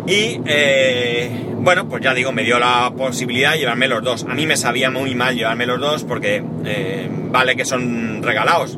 Y 0.06 0.40
eh, 0.44 1.30
bueno, 1.58 1.88
pues 1.88 2.02
ya 2.02 2.14
digo, 2.14 2.32
me 2.32 2.42
dio 2.42 2.58
la 2.58 2.92
posibilidad 2.96 3.52
de 3.52 3.58
llevarme 3.58 3.86
los 3.86 4.02
dos. 4.02 4.26
A 4.28 4.34
mí 4.34 4.46
me 4.46 4.56
sabía 4.56 4.90
muy 4.90 5.14
mal 5.14 5.36
llevarme 5.36 5.66
los 5.66 5.78
dos 5.78 6.04
porque 6.04 6.42
eh, 6.64 7.08
vale 7.30 7.54
que 7.54 7.64
son 7.64 8.22
regalados, 8.22 8.76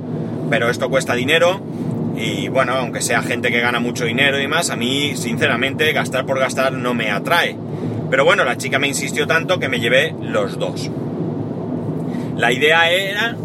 pero 0.51 0.69
esto 0.69 0.91
cuesta 0.91 1.15
dinero 1.15 1.61
y 2.17 2.49
bueno, 2.49 2.75
aunque 2.75 3.01
sea 3.01 3.23
gente 3.23 3.51
que 3.51 3.61
gana 3.61 3.81
mucho 3.81 4.05
dinero 4.05 4.39
y 4.39 4.43
demás, 4.43 4.71
a 4.71 4.77
mí 4.77 5.17
sinceramente 5.17 5.91
gastar 5.93 6.27
por 6.27 6.39
gastar 6.39 6.73
no 6.73 6.93
me 6.93 7.11
atrae. 7.11 7.57
Pero 8.11 8.27
bueno, 8.27 8.45
la 8.45 8.59
chica 8.59 8.79
me 8.79 8.89
insistió 8.89 9.27
tanto 9.27 9.59
que 9.59 9.69
me 9.69 9.81
llevé 9.81 10.15
los 10.21 10.59
dos. 10.59 10.91
La 12.43 12.51
idea 12.51 12.91
era 12.91 13.37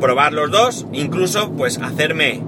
probar 0.00 0.32
los 0.32 0.48
dos, 0.48 0.86
incluso 0.92 1.50
pues 1.54 1.78
hacerme 1.78 2.40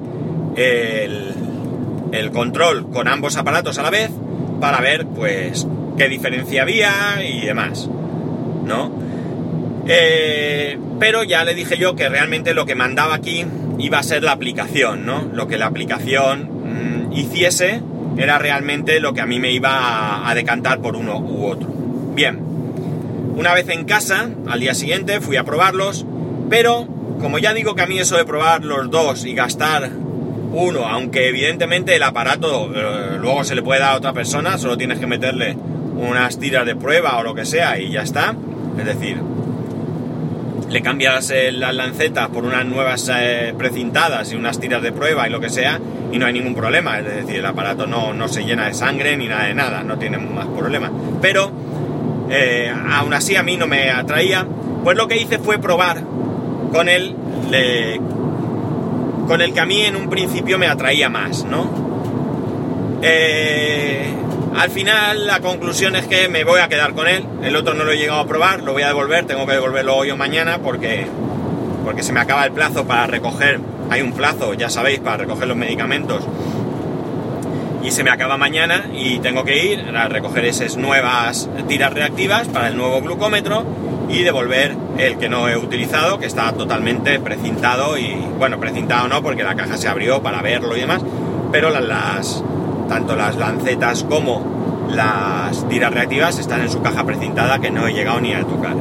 el, 0.55 2.31
control 2.33 2.93
con 2.93 3.09
ambos 3.09 3.37
aparatos 3.37 3.77
a 3.79 3.83
la 3.83 3.91
vez 3.91 4.13
para 4.61 4.81
ver 4.81 5.05
pues 5.05 5.67
qué 5.99 6.09
diferencia 6.09 6.63
había 6.63 6.93
y 7.29 7.45
demás, 7.45 7.91
¿no? 8.65 8.93
Eh, 9.89 10.79
pero 11.01 11.25
ya 11.25 11.43
le 11.43 11.57
dije 11.57 11.77
yo 11.77 11.97
que 11.97 12.09
realmente 12.09 12.55
lo 12.55 12.67
que 12.67 12.77
mandaba 12.77 13.17
aquí 13.17 13.45
iba 13.81 13.99
a 13.99 14.05
ser 14.05 14.23
la 14.23 14.31
aplicación, 14.31 15.07
¿no? 15.07 15.29
Lo 15.33 15.49
que 15.49 15.59
la 15.59 15.67
aplicación 15.67 17.09
mm, 17.09 17.13
hiciese 17.15 17.83
era 18.17 18.39
realmente 18.39 19.01
lo 19.01 19.13
que 19.13 19.23
a 19.23 19.27
mí 19.27 19.41
me 19.41 19.51
iba 19.51 20.31
a 20.31 20.33
decantar 20.37 20.81
por 20.81 20.95
uno 20.95 21.19
u 21.19 21.47
otro. 21.47 21.69
Bien, 22.15 22.46
una 23.37 23.53
vez 23.53 23.69
en 23.69 23.85
casa, 23.85 24.31
al 24.49 24.61
día 24.61 24.75
siguiente 24.75 25.21
fui 25.21 25.37
a 25.37 25.45
probarlos, 25.45 26.07
pero 26.49 26.89
como 27.21 27.39
ya 27.39 27.53
digo 27.53 27.75
que 27.75 27.83
a 27.83 27.87
mí 27.87 27.99
eso 27.99 28.17
de 28.17 28.25
probar 28.25 28.65
los 28.65 28.91
dos 28.91 29.27
y 29.27 29.35
gastar 29.35 29.91
uno, 30.53 30.87
aunque 30.87 31.29
evidentemente 31.29 31.95
el 31.95 32.03
aparato 32.03 32.73
eh, 32.75 33.19
luego 33.21 33.45
se 33.45 33.55
le 33.55 33.63
puede 33.63 33.81
dar 33.81 33.93
a 33.93 33.97
otra 33.97 34.15
persona, 34.15 34.57
solo 34.57 34.79
tienes 34.79 34.99
que 34.99 35.07
meterle 35.07 35.55
unas 35.97 36.39
tiras 36.39 36.65
de 36.65 36.77
prueba 36.77 37.19
o 37.19 37.23
lo 37.23 37.35
que 37.35 37.45
sea 37.45 37.79
y 37.79 37.93
ya 37.93 38.03
está. 38.03 38.35
Es 38.79 38.85
decir, 38.87 39.21
le 40.71 40.81
cambias 40.81 41.31
las 41.53 41.75
lancetas 41.75 42.29
por 42.29 42.45
unas 42.45 42.65
nuevas 42.65 43.11
eh, 43.15 43.55
precintadas 43.57 44.33
y 44.33 44.37
unas 44.37 44.59
tiras 44.59 44.83
de 44.83 44.93
prueba 44.93 45.29
y 45.29 45.31
lo 45.31 45.41
que 45.41 45.51
sea 45.51 45.79
y 46.11 46.19
no 46.19 46.25
hay 46.25 46.33
ningún 46.33 46.55
problema. 46.55 46.99
Es 47.01 47.05
decir, 47.05 47.37
el 47.37 47.47
aparato 47.47 47.87
no, 47.87 48.15
no 48.15 48.29
se 48.29 48.45
llena 48.45 48.67
de 48.67 48.73
sangre 48.73 49.15
ni 49.19 49.29
nada 49.29 49.45
de 49.45 49.55
nada, 49.55 49.83
no 49.83 49.99
tiene 49.99 50.17
más 50.17 50.47
problemas. 50.47 50.91
Pero 51.21 51.66
aún 52.91 53.15
así 53.15 53.37
a 53.37 53.43
mí 53.43 53.57
no 53.57 53.67
me 53.67 53.91
atraía. 53.91 54.47
Pues 54.85 54.97
lo 54.97 55.09
que 55.09 55.17
hice 55.17 55.39
fue 55.39 55.59
probar 55.59 56.03
con 56.73 56.89
el 56.89 57.15
con 59.27 59.41
el 59.43 59.53
que 59.53 59.61
a 59.61 59.67
mí 59.67 59.83
en 59.83 59.97
un 59.97 60.09
principio 60.09 60.59
me 60.59 60.67
atraía 60.67 61.09
más, 61.09 61.45
¿no? 61.45 61.69
Eh, 63.03 64.15
al 64.57 64.71
final 64.71 65.27
la 65.27 65.41
conclusión 65.41 65.97
es 65.97 66.07
que 66.07 66.29
me 66.29 66.45
voy 66.45 66.61
a 66.61 66.69
quedar 66.69 66.95
con 66.95 67.09
él. 67.09 67.25
El 67.43 67.57
otro 67.57 67.75
no 67.75 67.85
lo 67.85 67.93
he 67.93 67.99
llegado 67.99 68.21
a 68.21 68.27
probar, 68.27 68.63
lo 68.63 68.73
voy 68.73 68.83
a 68.83 68.89
devolver, 68.89 69.27
tengo 69.27 69.47
que 69.47 69.53
devolverlo 69.53 69.97
hoy 69.97 70.11
o 70.11 70.17
mañana 70.17 70.59
porque, 70.59 71.07
porque 71.85 72.03
se 72.03 72.13
me 72.13 72.21
acaba 72.21 72.45
el 72.45 72.53
plazo 72.53 72.87
para 72.87 73.07
recoger. 73.07 73.61
Hay 73.91 74.01
un 74.01 74.13
plazo, 74.13 74.55
ya 74.55 74.71
sabéis, 74.71 75.01
para 75.01 75.19
recoger 75.19 75.47
los 75.47 75.57
medicamentos. 75.57 76.27
Y 77.87 77.93
se 77.93 78.03
me 78.03 78.11
acaba 78.11 78.37
mañana 78.37 78.87
y 78.93 79.21
tengo 79.21 79.45
que 79.45 79.65
ir 79.65 79.97
a 79.97 80.09
recoger 80.09 80.45
esas 80.45 80.77
nuevas 80.77 81.49
tiras 81.69 81.93
reactivas 81.93 82.49
para 82.49 82.67
el 82.67 82.77
nuevo 82.77 83.01
glucómetro 83.01 83.65
y 84.09 84.25
devolver 84.25 84.77
el 84.99 85.19
que 85.19 85.29
no 85.29 85.49
he 85.49 85.57
utilizado, 85.57 86.19
que 86.19 86.27
está 86.27 86.51
totalmente 86.53 87.21
precintado 87.21 87.97
y, 87.97 88.13
bueno, 88.39 88.59
precintado 88.59 89.07
no, 89.07 89.23
porque 89.23 89.45
la 89.45 89.55
caja 89.55 89.77
se 89.77 89.87
abrió 89.87 90.21
para 90.21 90.43
verlo 90.43 90.77
y 90.77 90.81
demás, 90.81 91.01
pero 91.53 91.71
las, 91.71 92.43
tanto 92.89 93.15
las 93.15 93.37
lancetas 93.37 94.03
como 94.03 94.89
las 94.91 95.69
tiras 95.69 95.95
reactivas 95.95 96.41
están 96.41 96.63
en 96.63 96.71
su 96.71 96.83
caja 96.83 97.05
precintada 97.05 97.61
que 97.61 97.71
no 97.71 97.87
he 97.87 97.93
llegado 97.93 98.21
ni 98.21 98.33
a 98.33 98.43
tocar. 98.43 98.75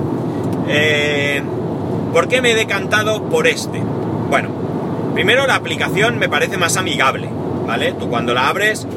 Eh, 0.68 1.44
¿Por 2.12 2.28
qué 2.28 2.42
me 2.42 2.52
he 2.52 2.56
decantado 2.56 3.30
por 3.30 3.46
este? 3.46 3.84
Bueno, 4.32 4.50
primero 5.14 5.46
la 5.46 5.56
aplicación 5.56 6.18
me 6.18 6.28
parece 6.28 6.58
más 6.58 6.76
amigable, 6.76 7.30
¿vale? 7.68 7.94
Tú 7.94 8.10
cuando 8.10 8.34
la 8.34 8.48
abres 8.48 8.88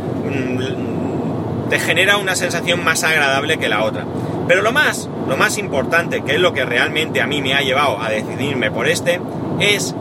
te 1.69 1.79
genera 1.79 2.17
una 2.17 2.35
sensación 2.35 2.83
más 2.83 3.05
agradable 3.05 3.59
que 3.59 3.69
la 3.69 3.85
otra. 3.85 4.05
Pero 4.47 4.63
lo 4.63 4.73
más, 4.73 5.09
lo 5.29 5.37
más 5.37 5.59
importante, 5.59 6.23
que 6.23 6.37
es 6.37 6.41
lo 6.41 6.55
que 6.55 6.65
realmente 6.65 7.21
a 7.21 7.27
mí 7.27 7.43
me 7.43 7.55
ha 7.55 7.61
llevado 7.61 8.01
a 8.01 8.09
decidirme 8.09 8.71
por 8.71 8.89
este, 8.89 9.21
es 9.61 9.95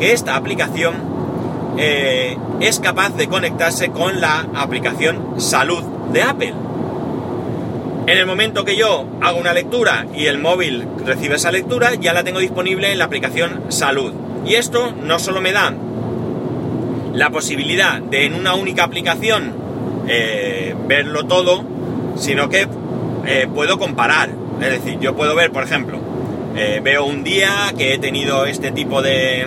que 0.00 0.12
esta 0.12 0.34
aplicación 0.34 0.94
eh, 1.78 2.36
es 2.60 2.80
capaz 2.80 3.10
de 3.10 3.28
conectarse 3.28 3.90
con 3.90 4.20
la 4.20 4.46
aplicación 4.54 5.40
Salud 5.40 5.82
de 6.12 6.22
Apple. 6.22 6.54
En 8.06 8.18
el 8.18 8.26
momento 8.26 8.64
que 8.64 8.76
yo 8.76 9.06
hago 9.20 9.38
una 9.38 9.52
lectura 9.52 10.06
y 10.14 10.26
el 10.26 10.38
móvil 10.38 10.86
recibe 11.06 11.36
esa 11.36 11.52
lectura, 11.52 11.94
ya 11.94 12.12
la 12.12 12.24
tengo 12.24 12.40
disponible 12.40 12.90
en 12.90 12.98
la 12.98 13.04
aplicación 13.04 13.62
Salud. 13.68 14.12
Y 14.44 14.56
esto 14.56 14.92
no 15.00 15.20
solo 15.20 15.40
me 15.40 15.52
da 15.52 15.72
la 17.14 17.30
posibilidad 17.30 18.00
de 18.00 18.24
en 18.24 18.34
una 18.34 18.54
única 18.54 18.82
aplicación 18.84 19.61
eh, 20.08 20.74
verlo 20.86 21.26
todo, 21.26 21.64
sino 22.16 22.48
que 22.48 22.66
eh, 23.26 23.46
puedo 23.52 23.78
comparar. 23.78 24.30
Es 24.60 24.70
decir, 24.70 24.98
yo 25.00 25.14
puedo 25.14 25.34
ver, 25.34 25.50
por 25.52 25.62
ejemplo, 25.62 25.98
eh, 26.56 26.80
veo 26.82 27.04
un 27.04 27.24
día 27.24 27.72
que 27.76 27.94
he 27.94 27.98
tenido 27.98 28.46
este 28.46 28.70
tipo 28.72 29.02
de. 29.02 29.46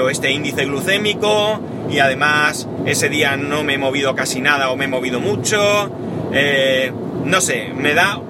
o 0.00 0.08
este 0.08 0.30
índice 0.30 0.64
glucémico 0.64 1.60
y 1.90 1.98
además 1.98 2.66
ese 2.86 3.08
día 3.08 3.36
no 3.36 3.62
me 3.62 3.74
he 3.74 3.78
movido 3.78 4.14
casi 4.14 4.40
nada 4.40 4.70
o 4.70 4.76
me 4.76 4.86
he 4.86 4.88
movido 4.88 5.20
mucho. 5.20 5.90
No 7.24 7.40
sé, 7.40 7.72
me 7.76 7.94
da, 7.94 8.20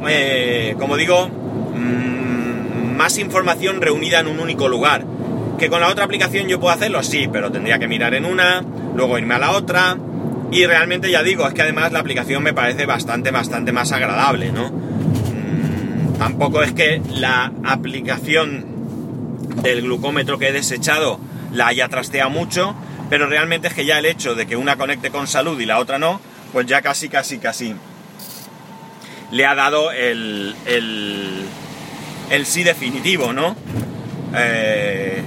como 0.79 0.97
digo, 0.97 1.29
mm, 1.29 2.97
más 2.97 3.19
información 3.19 3.81
reunida 3.81 4.21
en 4.21 4.27
un 4.27 4.41
único 4.41 4.69
lugar. 4.69 5.05
Que 5.59 5.71
con 5.71 5.81
la 5.81 5.89
otra 5.89 6.05
aplicación 6.05 6.49
yo 6.49 6.59
puedo 6.59 6.75
hacerlo, 6.75 7.03
sí, 7.05 7.29
pero 7.33 7.53
tendría 7.53 7.79
que 7.79 7.87
mirar 7.87 8.15
en 8.15 8.25
una, 8.25 8.65
luego 8.97 9.17
irme 9.19 9.35
a 9.35 9.39
la 9.39 9.53
otra, 9.53 9.97
y 10.53 10.67
realmente 10.67 11.11
ya 11.11 11.23
digo, 11.23 11.49
es 11.49 11.55
que 11.55 11.63
además 11.63 11.93
la 11.93 12.01
aplicación 12.01 12.43
me 12.43 12.53
parece 12.53 12.85
bastante, 12.85 13.31
bastante 13.31 13.73
más 13.73 13.91
agradable, 13.91 14.53
¿no? 14.53 14.69
Mm, 14.69 16.19
tampoco 16.19 16.63
es 16.63 16.73
que 16.73 17.01
la 17.09 17.51
aplicación 17.65 18.67
del 19.63 19.83
glucómetro 19.83 20.39
que 20.39 20.49
he 20.49 20.53
desechado 20.53 21.19
la 21.53 21.69
haya 21.69 21.89
trasteado 21.89 22.29
mucho, 22.29 22.75
pero 23.09 23.27
realmente 23.27 23.69
es 23.69 23.75
que 23.75 23.87
ya 23.87 23.99
el 23.99 24.05
hecho 24.05 24.35
de 24.35 24.47
que 24.47 24.57
una 24.57 24.77
conecte 24.77 25.11
con 25.11 25.27
salud 25.27 25.59
y 25.59 25.65
la 25.65 25.79
otra 25.79 25.99
no, 25.99 26.21
pues 26.53 26.67
ya 26.67 26.83
casi, 26.83 27.09
casi, 27.09 27.39
casi 27.39 27.75
le 29.31 29.47
ha 29.47 29.55
dado 29.55 29.91
el, 29.91 30.55
el, 30.67 31.45
el 32.29 32.47
sí 32.47 32.63
definitivo, 32.63 33.33
¿no? 33.33 33.57
Eh, 34.35 35.23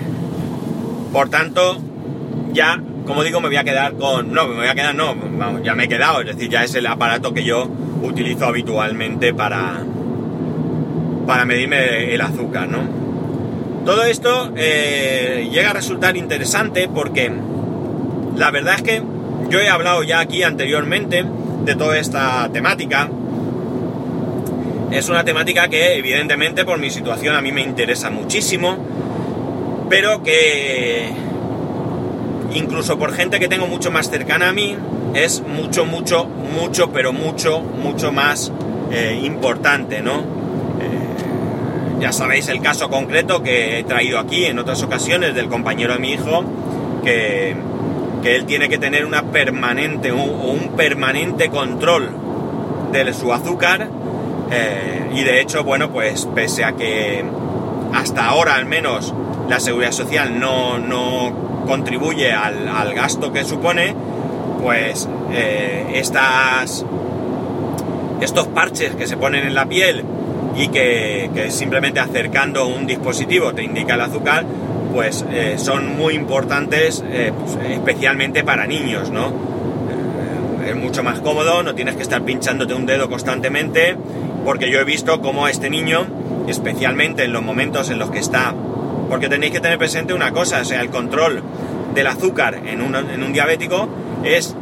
por 1.11 1.29
tanto, 1.29 1.81
ya 2.53 2.79
como 3.05 3.23
digo, 3.23 3.39
me 3.39 3.47
voy 3.47 3.57
a 3.57 3.63
quedar 3.63 3.93
con... 3.93 4.33
No, 4.33 4.47
me 4.47 4.55
voy 4.55 4.67
a 4.67 4.75
quedar, 4.75 4.95
no, 4.95 5.15
ya 5.63 5.75
me 5.75 5.85
he 5.85 5.87
quedado, 5.87 6.21
es 6.21 6.27
decir, 6.27 6.49
ya 6.49 6.63
es 6.63 6.75
el 6.75 6.87
aparato 6.87 7.33
que 7.33 7.43
yo 7.43 7.67
utilizo 8.01 8.45
habitualmente 8.45 9.33
para, 9.33 9.83
para 11.25 11.45
medirme 11.45 12.13
el 12.13 12.21
azúcar, 12.21 12.67
¿no? 12.67 13.05
Todo 13.85 14.03
esto 14.05 14.51
eh, 14.55 15.47
llega 15.51 15.69
a 15.69 15.73
resultar 15.73 16.17
interesante 16.17 16.89
porque 16.89 17.31
la 18.35 18.49
verdad 18.49 18.75
es 18.75 18.81
que 18.81 19.01
yo 19.49 19.59
he 19.59 19.69
hablado 19.69 20.01
ya 20.03 20.19
aquí 20.19 20.41
anteriormente 20.41 21.23
de 21.63 21.75
toda 21.75 21.99
esta 21.99 22.49
temática. 22.51 23.09
Es 24.91 25.09
una 25.09 25.23
temática 25.23 25.67
que 25.67 25.97
evidentemente 25.97 26.65
por 26.65 26.79
mi 26.79 26.89
situación 26.89 27.35
a 27.35 27.41
mí 27.41 27.51
me 27.51 27.61
interesa 27.61 28.09
muchísimo, 28.09 28.77
pero 29.89 30.23
que 30.23 31.11
incluso 32.55 32.97
por 32.97 33.13
gente 33.13 33.39
que 33.39 33.47
tengo 33.47 33.67
mucho 33.67 33.91
más 33.91 34.09
cercana 34.09 34.49
a 34.49 34.53
mí, 34.53 34.75
es 35.13 35.41
mucho, 35.41 35.85
mucho, 35.85 36.25
mucho, 36.25 36.91
pero 36.91 37.13
mucho, 37.13 37.59
mucho 37.59 38.11
más 38.11 38.51
eh, 38.91 39.19
importante, 39.23 40.01
¿no? 40.01 40.19
Eh, 40.81 42.01
ya 42.01 42.11
sabéis 42.11 42.47
el 42.49 42.61
caso 42.61 42.89
concreto 42.89 43.43
que 43.43 43.79
he 43.79 43.83
traído 43.83 44.19
aquí 44.19 44.45
en 44.45 44.59
otras 44.59 44.81
ocasiones 44.83 45.35
del 45.35 45.47
compañero 45.47 45.93
de 45.93 45.99
mi 45.99 46.13
hijo, 46.13 46.43
que, 47.03 47.55
que 48.23 48.35
él 48.35 48.45
tiene 48.45 48.69
que 48.69 48.77
tener 48.77 49.05
una 49.05 49.23
permanente 49.23 50.11
o 50.11 50.17
un, 50.17 50.75
permanente 50.75 51.49
control 51.49 52.09
de 52.91 53.13
su 53.13 53.33
azúcar 53.33 53.89
eh, 54.51 55.11
y 55.13 55.23
de 55.23 55.41
hecho, 55.41 55.63
bueno, 55.63 55.91
pues 55.91 56.27
pese 56.33 56.63
a 56.63 56.73
que 56.73 57.23
hasta 57.93 58.25
ahora 58.25 58.55
al 58.55 58.65
menos 58.65 59.13
la 59.49 59.59
seguridad 59.59 59.91
social 59.91 60.39
no, 60.39 60.77
no 60.77 61.54
contribuye 61.65 62.31
al, 62.31 62.93
gasto 62.93 63.31
que 63.31 63.43
supone, 63.43 63.95
pues 64.61 65.07
eh, 65.31 65.91
estas, 65.95 66.85
estos 68.21 68.47
parches 68.47 68.95
que 68.95 69.07
se 69.07 69.17
ponen 69.17 69.45
en 69.45 69.55
la 69.55 69.65
piel 69.65 70.03
y 70.55 70.69
que, 70.69 71.47
simplemente 71.49 71.99
acercando 71.99 72.67
un 72.67 72.87
dispositivo 72.87 73.53
te 73.53 73.63
indica 73.63 73.95
el 73.95 74.01
azúcar, 74.01 74.45
pues 74.93 75.25
eh, 75.29 75.55
son 75.57 75.97
muy 75.97 76.13
importantes, 76.13 77.03
eh, 77.09 77.33
pues, 77.37 77.57
especialmente 77.69 78.43
para 78.43 78.65
niños, 78.65 79.11
¿no? 79.11 79.55
es 80.65 80.75
mucho 80.75 81.03
más 81.03 81.19
cómodo, 81.19 81.61
no 81.61 81.75
tienes 81.75 81.95
que 81.95 82.01
estar 82.01 82.23
pinchándote 82.23 82.73
un 82.73 82.87
dedo 82.87 83.07
constantemente, 83.07 83.95
porque 84.43 84.71
yo 84.71 84.79
he 84.79 84.83
visto 84.83 85.21
cómo 85.21 85.47
este 85.47 85.69
niño, 85.69 86.07
especialmente 86.47 87.23
en 87.23 87.33
los 87.33 87.43
momentos 87.43 87.91
en 87.91 87.99
los 87.99 88.09
que 88.09 88.17
está 88.17 88.55
porque 89.09 89.29
tenéis 89.29 89.53
que 89.53 89.59
tener 89.59 89.77
presente 89.77 90.13
una 90.13 90.31
cosa, 90.31 90.61
o 90.61 90.65
sea, 90.65 90.81
el 90.81 90.89
control 90.89 91.43
del 91.93 92.07
azúcar 92.07 92.61
en 92.65 92.81
un, 92.81 93.33
diabético 93.33 93.87
es 94.23 94.55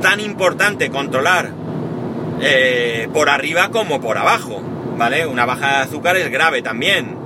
tan 0.00 0.20
importante 0.20 0.90
controlar 0.90 1.50
eh, 2.40 3.08
por 3.12 3.28
arriba 3.28 3.70
como 3.70 4.00
por 4.00 4.18
abajo, 4.18 4.62
¿vale? 4.96 5.26
Una 5.26 5.44
baja 5.44 5.78
de 5.78 5.82
azúcar 5.84 6.16
es 6.16 6.30
grave 6.30 6.62
también. 6.62 7.16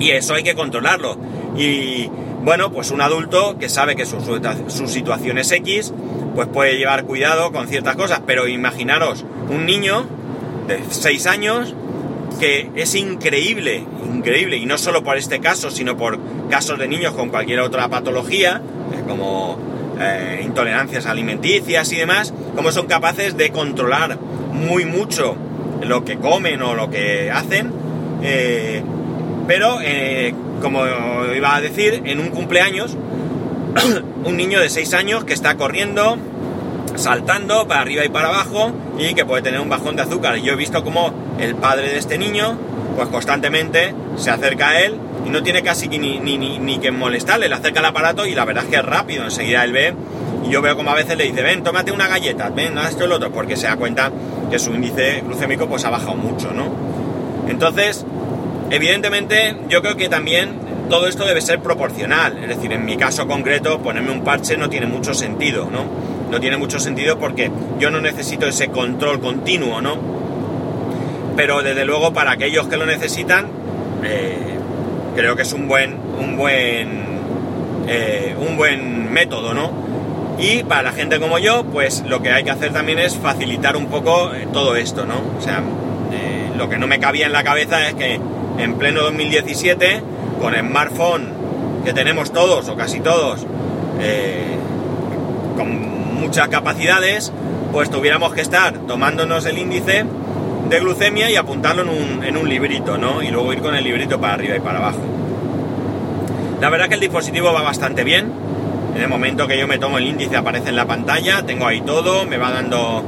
Y 0.00 0.10
eso 0.10 0.34
hay 0.34 0.42
que 0.42 0.54
controlarlo. 0.54 1.16
Y 1.56 2.10
bueno, 2.42 2.72
pues 2.72 2.90
un 2.90 3.00
adulto 3.00 3.56
que 3.58 3.68
sabe 3.68 3.94
que 3.94 4.04
su, 4.04 4.20
su, 4.68 4.88
situación 4.88 5.38
es 5.38 5.52
X, 5.52 5.92
pues 6.34 6.48
puede 6.48 6.76
llevar 6.76 7.04
cuidado 7.04 7.52
con 7.52 7.68
ciertas 7.68 7.94
cosas, 7.94 8.22
pero 8.26 8.48
imaginaros 8.48 9.24
un 9.48 9.64
niño 9.66 10.06
de 10.66 10.80
6 10.88 11.26
años 11.26 11.74
que 12.42 12.72
es 12.74 12.96
increíble, 12.96 13.84
increíble, 14.12 14.56
y 14.56 14.66
no 14.66 14.76
solo 14.76 15.04
por 15.04 15.16
este 15.16 15.38
caso, 15.38 15.70
sino 15.70 15.96
por 15.96 16.18
casos 16.50 16.76
de 16.76 16.88
niños 16.88 17.14
con 17.14 17.28
cualquier 17.28 17.60
otra 17.60 17.86
patología, 17.86 18.60
eh, 18.92 19.04
como 19.06 19.60
eh, 20.00 20.42
intolerancias 20.44 21.06
alimenticias 21.06 21.92
y 21.92 21.96
demás, 21.98 22.34
como 22.56 22.72
son 22.72 22.88
capaces 22.88 23.36
de 23.36 23.50
controlar 23.50 24.18
muy 24.18 24.84
mucho 24.84 25.36
lo 25.82 26.04
que 26.04 26.16
comen 26.16 26.60
o 26.62 26.74
lo 26.74 26.90
que 26.90 27.30
hacen, 27.30 27.70
eh, 28.24 28.82
pero 29.46 29.78
como 30.60 30.84
iba 31.36 31.54
a 31.54 31.60
decir, 31.60 32.02
en 32.06 32.18
un 32.18 32.30
cumpleaños, 32.30 32.96
un 34.24 34.36
niño 34.36 34.58
de 34.58 34.68
6 34.68 34.94
años 34.94 35.22
que 35.22 35.32
está 35.32 35.54
corriendo, 35.54 36.18
saltando 36.96 37.66
para 37.66 37.80
arriba 37.80 38.04
y 38.04 38.08
para 38.08 38.28
abajo 38.28 38.72
y 38.98 39.14
que 39.14 39.24
puede 39.24 39.42
tener 39.42 39.60
un 39.60 39.68
bajón 39.68 39.96
de 39.96 40.02
azúcar. 40.02 40.36
Yo 40.36 40.52
he 40.52 40.56
visto 40.56 40.84
como 40.84 41.12
el 41.38 41.54
padre 41.54 41.90
de 41.90 41.98
este 41.98 42.18
niño, 42.18 42.58
pues 42.96 43.08
constantemente 43.08 43.94
se 44.16 44.30
acerca 44.30 44.70
a 44.70 44.80
él 44.80 44.98
y 45.26 45.30
no 45.30 45.42
tiene 45.42 45.62
casi 45.62 45.88
ni, 45.88 46.18
ni, 46.18 46.36
ni, 46.36 46.78
que 46.78 46.90
molestarle, 46.90 47.48
le 47.48 47.54
acerca 47.54 47.80
el 47.80 47.86
aparato 47.86 48.26
y 48.26 48.34
la 48.34 48.44
verdad 48.44 48.64
es 48.64 48.70
que 48.70 48.76
es 48.76 48.84
rápido, 48.84 49.24
enseguida 49.24 49.64
él 49.64 49.72
ve 49.72 49.94
y 50.46 50.50
yo 50.50 50.60
veo 50.60 50.76
como 50.76 50.90
a 50.90 50.94
veces 50.94 51.16
le 51.16 51.24
dice, 51.24 51.42
ven, 51.42 51.62
tómate 51.62 51.92
una 51.92 52.08
galleta, 52.08 52.50
ven, 52.50 52.76
esto 52.78 53.04
y 53.04 53.08
lo 53.08 53.16
otro, 53.16 53.30
porque 53.30 53.56
se 53.56 53.66
da 53.66 53.76
cuenta 53.76 54.10
que 54.50 54.58
su 54.58 54.74
índice 54.74 55.22
glucémico 55.24 55.68
pues 55.68 55.84
ha 55.84 55.90
bajado 55.90 56.16
mucho, 56.16 56.50
¿no? 56.52 56.64
Entonces, 57.48 58.04
evidentemente 58.70 59.56
yo 59.68 59.82
creo 59.82 59.96
que 59.96 60.08
también 60.08 60.60
todo 60.90 61.06
esto 61.06 61.24
debe 61.24 61.40
ser 61.40 61.60
proporcional, 61.60 62.38
es 62.42 62.48
decir, 62.48 62.72
en 62.72 62.84
mi 62.84 62.96
caso 62.96 63.26
concreto 63.26 63.78
ponerme 63.78 64.10
un 64.10 64.24
parche 64.24 64.56
no 64.56 64.68
tiene 64.68 64.86
mucho 64.86 65.14
sentido, 65.14 65.70
¿no? 65.70 65.86
No 66.32 66.40
tiene 66.40 66.56
mucho 66.56 66.80
sentido 66.80 67.18
porque 67.18 67.50
yo 67.78 67.90
no 67.90 68.00
necesito 68.00 68.46
ese 68.46 68.68
control 68.68 69.20
continuo, 69.20 69.82
¿no? 69.82 69.98
Pero 71.36 71.62
desde 71.62 71.84
luego 71.84 72.14
para 72.14 72.30
aquellos 72.30 72.68
que 72.68 72.78
lo 72.78 72.86
necesitan, 72.86 73.48
eh, 74.02 74.38
creo 75.14 75.36
que 75.36 75.42
es 75.42 75.52
un 75.52 75.68
buen, 75.68 75.94
un 76.18 76.38
buen, 76.38 77.02
eh, 77.86 78.34
un 78.40 78.56
buen 78.56 79.12
método, 79.12 79.52
¿no? 79.52 79.72
Y 80.38 80.62
para 80.62 80.84
la 80.84 80.92
gente 80.92 81.20
como 81.20 81.38
yo, 81.38 81.64
pues 81.64 82.02
lo 82.08 82.22
que 82.22 82.32
hay 82.32 82.44
que 82.44 82.50
hacer 82.50 82.72
también 82.72 82.98
es 82.98 83.14
facilitar 83.14 83.76
un 83.76 83.88
poco 83.88 84.32
eh, 84.32 84.48
todo 84.54 84.74
esto, 84.74 85.04
¿no? 85.04 85.16
O 85.38 85.42
sea, 85.42 85.62
lo 86.56 86.70
que 86.70 86.78
no 86.78 86.86
me 86.86 86.98
cabía 86.98 87.26
en 87.26 87.32
la 87.32 87.44
cabeza 87.44 87.88
es 87.88 87.94
que 87.94 88.18
en 88.58 88.74
pleno 88.78 89.02
2017, 89.02 90.02
con 90.40 90.54
smartphone 90.54 91.28
que 91.84 91.92
tenemos 91.92 92.32
todos 92.32 92.70
o 92.70 92.76
casi 92.76 93.00
todos, 93.00 93.46
con 95.56 96.01
muchas 96.22 96.48
capacidades, 96.48 97.32
pues 97.72 97.90
tuviéramos 97.90 98.32
que 98.32 98.40
estar 98.40 98.72
tomándonos 98.86 99.44
el 99.46 99.58
índice 99.58 100.04
de 100.68 100.80
glucemia 100.80 101.30
y 101.30 101.36
apuntarlo 101.36 101.82
en 101.82 101.88
un, 101.88 102.24
en 102.24 102.36
un 102.36 102.48
librito, 102.48 102.96
¿no? 102.96 103.22
Y 103.22 103.28
luego 103.28 103.52
ir 103.52 103.60
con 103.60 103.74
el 103.74 103.84
librito 103.84 104.20
para 104.20 104.34
arriba 104.34 104.56
y 104.56 104.60
para 104.60 104.78
abajo. 104.78 105.00
La 106.60 106.70
verdad 106.70 106.88
que 106.88 106.94
el 106.94 107.00
dispositivo 107.00 107.52
va 107.52 107.62
bastante 107.62 108.04
bien. 108.04 108.32
En 108.94 109.02
el 109.02 109.08
momento 109.08 109.48
que 109.48 109.58
yo 109.58 109.66
me 109.66 109.78
tomo 109.78 109.98
el 109.98 110.06
índice 110.06 110.36
aparece 110.36 110.68
en 110.68 110.76
la 110.76 110.86
pantalla, 110.86 111.42
tengo 111.44 111.66
ahí 111.66 111.80
todo, 111.80 112.24
me 112.24 112.38
va 112.38 112.52
dando 112.52 113.02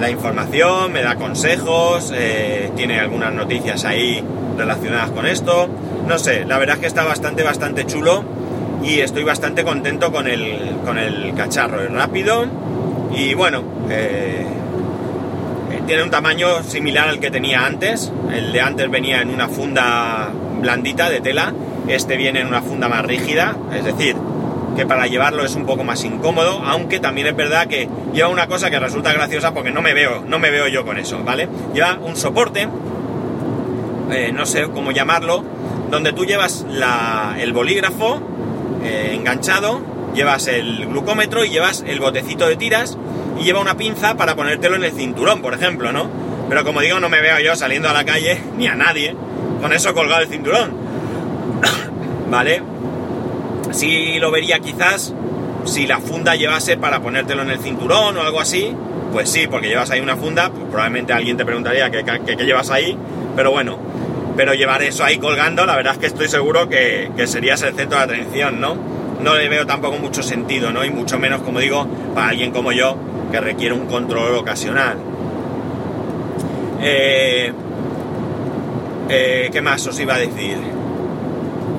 la 0.00 0.10
información, 0.10 0.92
me 0.92 1.02
da 1.02 1.14
consejos, 1.16 2.12
eh, 2.14 2.72
tiene 2.74 2.98
algunas 2.98 3.32
noticias 3.32 3.84
ahí 3.84 4.22
relacionadas 4.56 5.10
con 5.10 5.26
esto. 5.26 5.68
No 6.06 6.18
sé, 6.18 6.44
la 6.44 6.58
verdad 6.58 6.76
es 6.76 6.80
que 6.80 6.86
está 6.86 7.04
bastante, 7.04 7.42
bastante 7.42 7.86
chulo 7.86 8.37
y 8.82 9.00
estoy 9.00 9.24
bastante 9.24 9.64
contento 9.64 10.12
con 10.12 10.26
el, 10.26 10.76
con 10.84 10.98
el 10.98 11.34
cacharro. 11.34 11.82
Es 11.82 11.90
rápido 11.90 12.46
y 13.14 13.34
bueno, 13.34 13.62
eh, 13.90 14.46
tiene 15.86 16.02
un 16.02 16.10
tamaño 16.10 16.62
similar 16.62 17.08
al 17.08 17.20
que 17.20 17.30
tenía 17.30 17.64
antes. 17.64 18.12
El 18.32 18.52
de 18.52 18.60
antes 18.60 18.90
venía 18.90 19.22
en 19.22 19.30
una 19.30 19.48
funda 19.48 20.30
blandita 20.60 21.08
de 21.08 21.20
tela, 21.20 21.52
este 21.86 22.16
viene 22.16 22.40
en 22.40 22.48
una 22.48 22.62
funda 22.62 22.88
más 22.88 23.04
rígida, 23.04 23.56
es 23.72 23.84
decir, 23.84 24.16
que 24.76 24.86
para 24.86 25.06
llevarlo 25.06 25.44
es 25.44 25.54
un 25.54 25.66
poco 25.66 25.84
más 25.84 26.04
incómodo, 26.04 26.60
aunque 26.64 27.00
también 27.00 27.28
es 27.28 27.36
verdad 27.36 27.66
que 27.66 27.88
lleva 28.12 28.28
una 28.28 28.46
cosa 28.46 28.70
que 28.70 28.78
resulta 28.78 29.12
graciosa 29.12 29.54
porque 29.54 29.70
no 29.70 29.82
me 29.82 29.94
veo, 29.94 30.24
no 30.26 30.38
me 30.38 30.50
veo 30.50 30.68
yo 30.68 30.84
con 30.84 30.98
eso, 30.98 31.24
¿vale? 31.24 31.48
Lleva 31.74 31.98
un 32.00 32.16
soporte, 32.16 32.68
eh, 34.12 34.30
no 34.32 34.46
sé 34.46 34.68
cómo 34.72 34.92
llamarlo, 34.92 35.42
donde 35.90 36.12
tú 36.12 36.24
llevas 36.24 36.66
el 37.40 37.52
bolígrafo 37.52 38.20
eh, 38.82 39.12
enganchado, 39.14 39.80
llevas 40.14 40.46
el 40.48 40.86
glucómetro 40.86 41.44
y 41.44 41.50
llevas 41.50 41.84
el 41.86 42.00
botecito 42.00 42.46
de 42.48 42.56
tiras 42.56 42.96
y 43.40 43.44
lleva 43.44 43.60
una 43.60 43.76
pinza 43.76 44.16
para 44.16 44.34
ponértelo 44.34 44.76
en 44.76 44.84
el 44.84 44.92
cinturón, 44.92 45.42
por 45.42 45.54
ejemplo, 45.54 45.92
¿no? 45.92 46.08
Pero 46.48 46.64
como 46.64 46.80
digo, 46.80 46.98
no 47.00 47.08
me 47.08 47.20
veo 47.20 47.38
yo 47.40 47.54
saliendo 47.56 47.88
a 47.88 47.92
la 47.92 48.04
calle, 48.04 48.40
ni 48.56 48.66
a 48.66 48.74
nadie, 48.74 49.14
con 49.60 49.72
eso 49.72 49.94
colgado 49.94 50.22
el 50.22 50.28
cinturón. 50.28 50.72
¿Vale? 52.30 52.62
Si 53.70 54.18
lo 54.18 54.30
vería 54.30 54.60
quizás 54.60 55.14
si 55.64 55.86
la 55.86 56.00
funda 56.00 56.34
llevase 56.34 56.76
para 56.76 57.00
ponértelo 57.00 57.42
en 57.42 57.50
el 57.50 57.58
cinturón 57.58 58.16
o 58.16 58.22
algo 58.22 58.40
así, 58.40 58.74
pues 59.12 59.30
sí, 59.30 59.46
porque 59.46 59.68
llevas 59.68 59.90
ahí 59.90 60.00
una 60.00 60.16
funda, 60.16 60.50
pues 60.50 60.64
probablemente 60.70 61.12
alguien 61.12 61.36
te 61.36 61.44
preguntaría 61.44 61.90
qué, 61.90 62.36
llevas 62.36 62.70
ahí, 62.70 62.96
pero 63.36 63.50
bueno, 63.50 63.78
pero 64.38 64.54
llevar 64.54 64.80
eso 64.82 65.02
ahí 65.02 65.18
colgando, 65.18 65.66
la 65.66 65.74
verdad 65.74 65.94
es 65.94 65.98
que 65.98 66.06
estoy 66.06 66.28
seguro 66.28 66.68
que, 66.68 67.10
que 67.16 67.26
serías 67.26 67.60
el 67.62 67.74
centro 67.74 67.98
de 67.98 68.04
atención, 68.04 68.60
¿no? 68.60 68.76
No 69.20 69.34
le 69.34 69.48
veo 69.48 69.66
tampoco 69.66 69.98
mucho 69.98 70.22
sentido, 70.22 70.70
¿no? 70.70 70.84
Y 70.84 70.90
mucho 70.90 71.18
menos, 71.18 71.42
como 71.42 71.58
digo, 71.58 71.88
para 72.14 72.28
alguien 72.28 72.52
como 72.52 72.70
yo, 72.70 72.96
que 73.32 73.40
requiere 73.40 73.74
un 73.74 73.86
control 73.86 74.36
ocasional. 74.36 74.96
Eh, 76.80 77.52
eh, 79.08 79.50
¿Qué 79.52 79.60
más 79.60 79.84
os 79.88 79.98
iba 79.98 80.14
a 80.14 80.18
decir? 80.18 80.56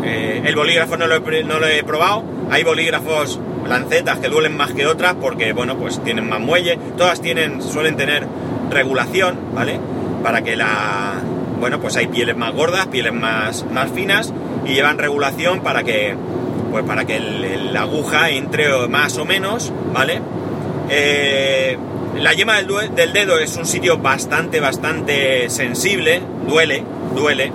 Eh, 0.03 0.41
el 0.43 0.53
bolígrafo 0.53 0.97
no 0.97 1.07
lo, 1.07 1.15
he, 1.15 1.83
probado. 1.83 2.25
Hay 2.51 2.65
bolígrafos 2.65 3.39
lancetas 3.69 4.19
que 4.19 4.27
duelen 4.27 4.57
más 4.57 4.73
que 4.73 4.85
otras 4.85 5.13
porque, 5.13 5.53
bueno, 5.53 5.77
pues 5.77 6.03
tienen 6.03 6.27
más 6.27 6.41
muelle. 6.41 6.77
Todas 6.97 7.21
tienen, 7.21 7.61
suelen 7.61 7.95
tener 7.95 8.27
regulación, 8.69 9.37
¿vale? 9.55 9.79
Para 10.21 10.41
que 10.41 10.57
la... 10.57 11.21
Bueno, 11.59 11.79
pues 11.79 11.97
hay 11.97 12.07
pieles 12.07 12.37
más 12.37 12.53
gordas, 12.53 12.87
pieles 12.87 13.13
más, 13.13 13.65
más 13.71 13.91
finas 13.91 14.33
y 14.65 14.73
llevan 14.73 14.97
regulación 14.97 15.61
para 15.61 15.83
que, 15.83 16.15
pues 16.71 16.85
para 16.85 17.05
que 17.05 17.19
la 17.19 17.81
aguja 17.81 18.29
entre 18.29 18.87
más 18.87 19.17
o 19.17 19.25
menos, 19.25 19.73
¿vale? 19.93 20.21
Eh, 20.89 21.77
la 22.17 22.33
yema 22.33 22.61
del, 22.61 23.13
dedo 23.13 23.39
es 23.39 23.55
un 23.57 23.65
sitio 23.65 23.97
bastante, 23.97 24.59
bastante 24.59 25.49
sensible, 25.49 26.21
duele, 26.47 26.83
duele. 27.15 27.51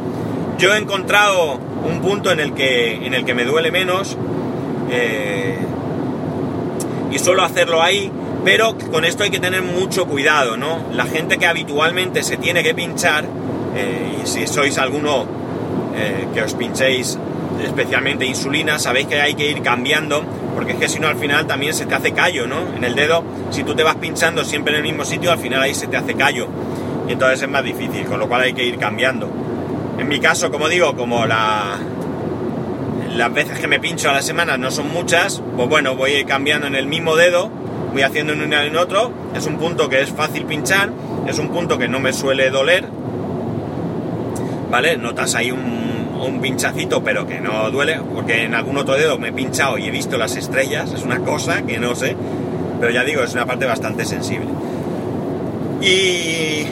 Yo 0.59 0.75
he 0.75 0.79
encontrado 0.79 1.59
un 1.85 2.01
punto 2.01 2.31
en 2.31 2.41
el 2.41 2.55
que, 2.55 3.07
en 3.07 3.15
el 3.15 3.25
que 3.25 3.35
me 3.35 3.45
duele 3.45 3.71
menos 3.71 4.17
eh, 4.91 5.59
y 7.11 7.19
suelo 7.19 7.43
hacerlo 7.43 7.83
ahí, 7.83 8.11
pero 8.45 8.77
con 8.93 9.05
esto 9.05 9.25
hay 9.25 9.31
que 9.31 9.41
tener 9.41 9.63
mucho 9.63 10.07
cuidado, 10.07 10.57
¿no? 10.57 10.79
La 10.93 11.07
gente 11.07 11.39
que 11.39 11.47
habitualmente 11.47 12.23
se 12.23 12.37
tiene 12.37 12.63
que 12.63 12.75
pinchar, 12.75 13.25
eh, 13.75 14.21
y 14.23 14.27
si 14.27 14.47
sois 14.47 14.79
alguno 14.79 15.45
que 16.35 16.43
os 16.43 16.55
pinchéis 16.55 17.17
especialmente 17.63 18.27
insulina, 18.27 18.81
sabéis 18.81 19.07
que 19.07 19.21
hay 19.21 19.35
que 19.35 19.49
ir 19.49 19.63
cambiando 19.63 20.25
porque 20.55 20.73
es 20.73 20.79
que 20.79 20.89
si 20.89 21.01
no 21.01 21.09
al 21.09 21.17
final 21.17 21.47
también 21.47 21.75
se 21.75 21.85
te 21.87 21.95
hace 21.95 22.13
callo, 22.13 22.47
¿no? 22.47 22.77
En 22.77 22.85
el 22.85 22.95
dedo, 22.95 23.25
si 23.51 23.65
tú 23.65 23.75
te 23.75 23.83
vas 23.83 23.97
pinchando 23.97 24.45
siempre 24.45 24.73
en 24.73 24.79
el 24.79 24.83
mismo 24.85 25.05
sitio, 25.05 25.33
al 25.33 25.39
final 25.39 25.61
ahí 25.61 25.75
se 25.75 25.89
te 25.89 25.97
hace 25.97 26.15
callo. 26.15 26.49
Y 27.09 27.13
entonces 27.13 27.43
es 27.43 27.49
más 27.49 27.65
difícil, 27.65 28.05
con 28.07 28.19
lo 28.19 28.29
cual 28.29 28.43
hay 28.43 28.53
que 28.55 28.65
ir 28.65 28.79
cambiando. 28.79 29.29
En 29.99 30.09
mi 30.09 30.21
caso, 30.21 30.51
como 30.51 30.69
digo, 30.69 30.97
como 30.97 31.27
la, 31.27 31.79
las 33.15 33.35
veces 33.35 33.59
que 33.59 33.67
me 33.67 33.81
pincho 33.81 34.11
a 34.11 34.13
la 34.13 34.23
semana 34.23 34.57
no 34.57 34.71
son 34.71 34.93
muchas, 34.93 35.43
pues 35.57 35.69
bueno, 35.69 35.97
voy 35.97 36.13
a 36.13 36.21
ir 36.21 36.27
cambiando 36.27 36.67
en 36.67 36.77
el 36.77 36.87
mismo 36.87 37.17
dedo, 37.17 37.51
voy 37.93 38.03
haciendo 38.03 38.33
en 38.33 38.43
uno 38.43 38.61
en 38.61 38.77
otro. 38.77 39.13
Es 39.35 39.47
un 39.47 39.59
punto 39.59 39.89
que 39.89 40.01
es 40.03 40.11
fácil 40.11 40.45
pinchar, 40.45 40.91
es 41.27 41.39
un 41.39 41.49
punto 41.49 41.79
que 41.79 41.89
no 41.89 42.01
me 42.01 42.13
suele 42.13 42.51
doler, 42.51 42.89
¿vale? 44.75 44.97
Notas 44.97 45.37
ahí 45.37 45.53
un 45.53 45.95
un 46.21 46.41
pinchacito, 46.41 47.05
pero 47.05 47.27
que 47.27 47.41
no 47.41 47.71
duele, 47.71 48.01
porque 48.13 48.43
en 48.45 48.55
algún 48.55 48.77
otro 48.77 48.95
dedo 48.95 49.19
me 49.19 49.29
he 49.29 49.33
pinchado 49.33 49.79
y 49.79 49.87
he 49.87 49.91
visto 49.91 50.17
las 50.17 50.35
estrellas, 50.37 50.93
es 50.93 51.03
una 51.03 51.21
cosa 51.21 51.63
que 51.63 51.79
no 51.79 51.95
sé, 51.95 52.17
pero 52.81 52.91
ya 52.91 53.05
digo, 53.05 53.23
es 53.23 53.35
una 53.35 53.47
parte 53.47 53.67
bastante 53.67 54.05
sensible. 54.05 54.49
Y 55.81 56.65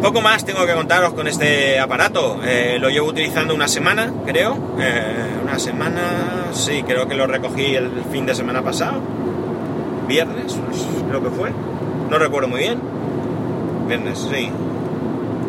poco 0.00 0.22
más 0.22 0.46
tengo 0.46 0.64
que 0.64 0.72
contaros 0.72 1.12
con 1.12 1.26
este 1.26 1.78
aparato. 1.78 2.40
Eh, 2.44 2.78
lo 2.80 2.88
llevo 2.88 3.08
utilizando 3.08 3.54
una 3.54 3.68
semana, 3.68 4.12
creo. 4.24 4.56
Eh, 4.78 5.40
una 5.42 5.58
semana, 5.58 6.46
sí, 6.52 6.82
creo 6.86 7.08
que 7.08 7.14
lo 7.14 7.26
recogí 7.26 7.74
el 7.74 7.90
fin 8.10 8.24
de 8.24 8.34
semana 8.34 8.62
pasado. 8.62 9.00
Viernes, 10.06 10.56
creo 11.08 11.22
que 11.22 11.30
fue. 11.30 11.50
No 12.08 12.18
recuerdo 12.18 12.48
muy 12.48 12.60
bien. 12.60 12.80
Viernes, 13.88 14.18
sí. 14.30 14.50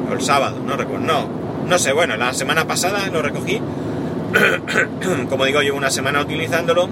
O 0.10 0.14
el 0.14 0.22
sábado, 0.22 0.58
no 0.66 0.76
recuerdo. 0.76 1.06
No, 1.06 1.43
no 1.68 1.80
sé, 1.80 1.94
bueno, 1.94 2.16
la 2.18 2.34
semana 2.34 2.66
pasada 2.66 3.08
lo 3.08 3.22
recogí. 3.22 3.62
Como 5.30 5.46
digo, 5.46 5.62
llevo 5.62 5.78
una 5.78 5.92
semana 5.92 6.22
utilizándolo. 6.22 6.90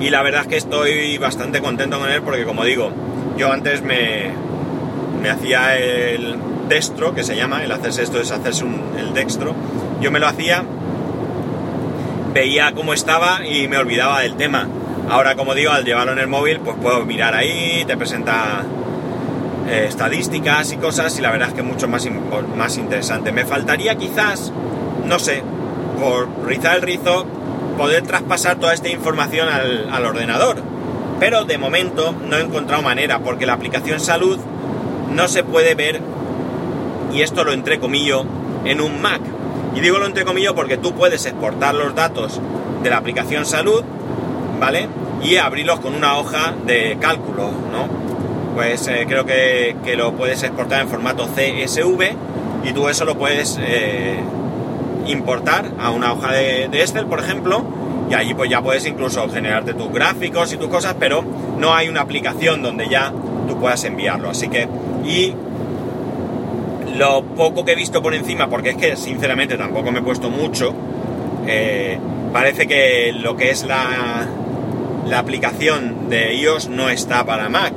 Y 0.00 0.10
la 0.10 0.22
verdad 0.22 0.42
es 0.42 0.48
que 0.48 0.56
estoy 0.56 1.18
bastante 1.18 1.60
contento 1.60 2.00
con 2.00 2.10
él 2.10 2.22
porque 2.22 2.44
como 2.44 2.64
digo, 2.64 2.90
yo 3.36 3.52
antes 3.52 3.82
me, 3.82 4.32
me 5.22 5.30
hacía 5.30 5.78
el 5.78 6.36
dextro, 6.68 7.14
que 7.14 7.22
se 7.22 7.36
llama, 7.36 7.62
el 7.62 7.70
hacerse 7.70 8.02
esto 8.02 8.20
es 8.20 8.32
hacerse 8.32 8.64
el 8.98 9.14
dextro, 9.14 9.54
yo 10.00 10.10
me 10.10 10.18
lo 10.18 10.26
hacía, 10.26 10.64
veía 12.34 12.72
cómo 12.72 12.94
estaba 12.94 13.46
y 13.46 13.68
me 13.68 13.76
olvidaba 13.76 14.20
del 14.22 14.34
tema. 14.34 14.66
Ahora, 15.08 15.36
como 15.36 15.54
digo, 15.54 15.70
al 15.70 15.84
llevarlo 15.84 16.12
en 16.12 16.18
el 16.18 16.26
móvil, 16.26 16.58
pues 16.60 16.76
puedo 16.82 17.04
mirar 17.04 17.36
ahí, 17.36 17.84
te 17.86 17.96
presenta 17.96 18.64
eh, 19.68 19.86
estadísticas 19.88 20.72
y 20.72 20.76
cosas, 20.76 21.18
y 21.18 21.22
la 21.22 21.30
verdad 21.30 21.48
es 21.48 21.54
que 21.54 21.62
mucho 21.62 21.88
más, 21.88 22.06
más 22.56 22.76
interesante. 22.78 23.32
Me 23.32 23.44
faltaría 23.44 23.96
quizás, 23.96 24.52
no 25.06 25.18
sé, 25.18 25.42
por 26.00 26.28
rizar 26.46 26.76
el 26.76 26.82
rizo, 26.82 27.26
poder 27.76 28.02
traspasar 28.02 28.56
toda 28.56 28.74
esta 28.74 28.88
información 28.88 29.48
al, 29.48 29.88
al 29.90 30.04
ordenador. 30.06 30.62
Pero 31.20 31.44
de 31.44 31.56
momento 31.58 32.14
no 32.28 32.36
he 32.36 32.40
encontrado 32.40 32.82
manera, 32.82 33.20
porque 33.20 33.46
la 33.46 33.52
aplicación 33.52 34.00
salud 34.00 34.38
no 35.14 35.28
se 35.28 35.44
puede 35.44 35.74
ver, 35.74 36.00
y 37.12 37.22
esto 37.22 37.44
lo 37.44 37.52
entrecomillo, 37.52 38.24
en 38.64 38.80
un 38.80 39.00
Mac. 39.00 39.20
Y 39.74 39.80
digo 39.80 39.98
lo 39.98 40.06
entrecomillo 40.06 40.54
porque 40.54 40.76
tú 40.76 40.92
puedes 40.92 41.24
exportar 41.26 41.74
los 41.74 41.94
datos 41.94 42.40
de 42.82 42.90
la 42.90 42.98
aplicación 42.98 43.46
salud, 43.46 43.82
¿vale? 44.60 44.88
Y 45.22 45.36
abrirlos 45.36 45.80
con 45.80 45.94
una 45.94 46.18
hoja 46.18 46.54
de 46.66 46.98
cálculo, 47.00 47.50
¿no? 47.70 48.11
Pues 48.54 48.86
eh, 48.88 49.06
creo 49.08 49.24
que, 49.24 49.74
lo 49.96 50.12
puedes 50.12 50.42
exportar 50.42 50.82
en 50.82 50.88
formato 50.88 51.26
CSV 51.26 52.02
y 52.64 52.72
tú 52.72 52.88
eso 52.88 53.04
lo 53.04 53.16
puedes 53.16 53.58
eh, 53.60 54.20
importar 55.06 55.70
a 55.78 55.90
una 55.90 56.12
hoja 56.12 56.32
de, 56.32 56.68
de 56.68 56.80
Excel, 56.80 57.06
por 57.06 57.20
ejemplo, 57.20 57.64
y 58.10 58.14
allí 58.14 58.34
pues 58.34 58.50
ya 58.50 58.60
puedes 58.60 58.86
incluso 58.86 59.28
generarte 59.30 59.74
tus 59.74 59.90
gráficos 59.92 60.52
y 60.52 60.56
tus 60.56 60.68
cosas, 60.68 60.96
pero 60.98 61.24
no 61.58 61.74
hay 61.74 61.88
una 61.88 62.02
aplicación 62.02 62.62
donde 62.62 62.88
ya 62.88 63.12
tú 63.48 63.58
puedas 63.58 63.82
enviarlo. 63.84 64.30
Así 64.30 64.48
que 64.48 64.68
y 65.04 65.34
lo 66.96 67.22
poco 67.22 67.64
que 67.64 67.72
he 67.72 67.76
visto 67.76 68.02
por 68.02 68.14
encima, 68.14 68.48
porque 68.48 68.70
es 68.70 68.76
que 68.76 68.96
sinceramente 68.96 69.56
tampoco 69.56 69.90
me 69.90 70.00
he 70.00 70.02
puesto 70.02 70.30
mucho, 70.30 70.74
eh, 71.46 71.98
parece 72.32 72.66
que 72.66 73.12
lo 73.12 73.36
que 73.36 73.50
es 73.50 73.64
la, 73.64 74.26
la 75.06 75.18
aplicación 75.18 76.08
de 76.08 76.34
iOS 76.34 76.68
no 76.68 76.90
está 76.90 77.24
para 77.24 77.48
Mac, 77.48 77.72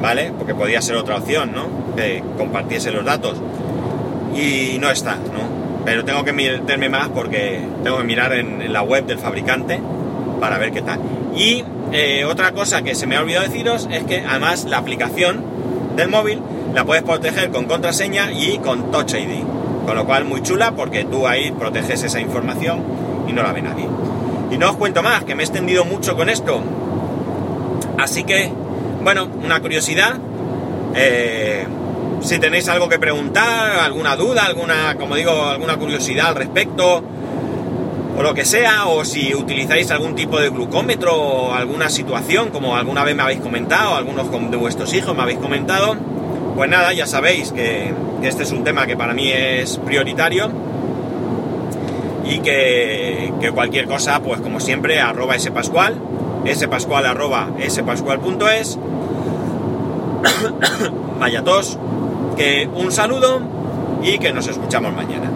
¿vale? 0.00 0.32
Porque 0.36 0.54
podía 0.54 0.80
ser 0.82 0.96
otra 0.96 1.16
opción, 1.16 1.52
¿no? 1.52 1.94
Que 1.96 2.22
compartiese 2.36 2.90
los 2.90 3.04
datos. 3.04 3.36
Y 4.34 4.78
no 4.78 4.90
está, 4.90 5.16
¿no? 5.16 5.58
Pero 5.84 6.04
tengo 6.04 6.24
que 6.24 6.32
meterme 6.32 6.88
más 6.88 7.08
porque 7.08 7.60
tengo 7.82 7.98
que 7.98 8.04
mirar 8.04 8.32
en, 8.32 8.72
la 8.72 8.82
web 8.82 9.06
del 9.06 9.18
fabricante 9.18 9.80
para 10.40 10.58
ver 10.58 10.72
qué 10.72 10.82
tal. 10.82 11.00
Y 11.34 11.64
eh, 11.92 12.24
otra 12.24 12.52
cosa 12.52 12.82
que 12.82 12.94
se 12.94 13.06
me 13.06 13.16
ha 13.16 13.20
olvidado 13.20 13.46
deciros 13.46 13.88
es 13.90 14.04
que 14.04 14.20
además 14.20 14.64
la 14.64 14.78
aplicación 14.78 15.42
del 15.96 16.08
móvil 16.08 16.40
la 16.74 16.84
puedes 16.84 17.02
proteger 17.02 17.50
con 17.50 17.64
contraseña 17.64 18.30
y 18.32 18.58
con 18.58 18.90
Touch 18.90 19.14
ID. 19.14 19.42
Con 19.86 19.96
lo 19.96 20.04
cual 20.04 20.26
muy 20.26 20.42
chula 20.42 20.72
porque 20.72 21.04
tú 21.04 21.26
ahí 21.26 21.50
proteges 21.52 22.02
esa 22.02 22.20
información 22.20 22.82
y 23.26 23.32
no 23.32 23.42
la 23.42 23.52
ve 23.52 23.62
nadie. 23.62 23.86
Y 24.50 24.58
no 24.58 24.70
os 24.70 24.76
cuento 24.76 25.02
más, 25.02 25.24
que 25.24 25.34
me 25.34 25.42
he 25.42 25.46
extendido 25.46 25.84
mucho 25.84 26.16
con 26.16 26.28
esto. 26.28 26.60
Así 27.98 28.24
que, 28.24 28.52
bueno, 29.08 29.26
una 29.42 29.58
curiosidad. 29.60 30.18
Eh, 30.94 31.64
si 32.20 32.38
tenéis 32.38 32.68
algo 32.68 32.90
que 32.90 32.98
preguntar, 32.98 33.80
alguna 33.80 34.16
duda, 34.16 34.44
alguna, 34.44 34.96
como 34.96 35.16
digo, 35.16 35.44
alguna 35.44 35.78
curiosidad 35.78 36.26
al 36.26 36.34
respecto, 36.34 37.02
o 38.18 38.22
lo 38.22 38.34
que 38.34 38.44
sea, 38.44 38.84
o 38.84 39.06
si 39.06 39.34
utilizáis 39.34 39.90
algún 39.92 40.14
tipo 40.14 40.38
de 40.38 40.50
glucómetro 40.50 41.16
o 41.16 41.54
alguna 41.54 41.88
situación, 41.88 42.50
como 42.50 42.76
alguna 42.76 43.02
vez 43.02 43.16
me 43.16 43.22
habéis 43.22 43.40
comentado, 43.40 43.94
algunos 43.94 44.30
de 44.50 44.56
vuestros 44.58 44.92
hijos 44.92 45.16
me 45.16 45.22
habéis 45.22 45.38
comentado, 45.38 45.96
pues 46.54 46.68
nada, 46.68 46.92
ya 46.92 47.06
sabéis 47.06 47.50
que, 47.52 47.94
este 48.22 48.42
es 48.42 48.52
un 48.52 48.62
tema 48.62 48.86
que 48.86 48.94
para 48.94 49.14
mí 49.14 49.32
es 49.32 49.78
prioritario 49.78 50.50
y 52.26 52.40
que, 52.40 53.32
cualquier 53.54 53.86
cosa, 53.86 54.20
pues 54.20 54.42
como 54.42 54.60
siempre, 54.60 55.00
arroba 55.00 55.38
spascual, 55.38 55.98
spascual 56.54 57.06
arroba 57.06 57.48
spascual.es. 57.68 58.78
Vaya 61.20 61.42
tos, 61.42 61.78
que 62.36 62.68
un 62.74 62.92
saludo 62.92 63.40
y 64.02 64.18
que 64.18 64.32
nos 64.32 64.46
escuchamos 64.46 64.92
mañana. 64.94 65.27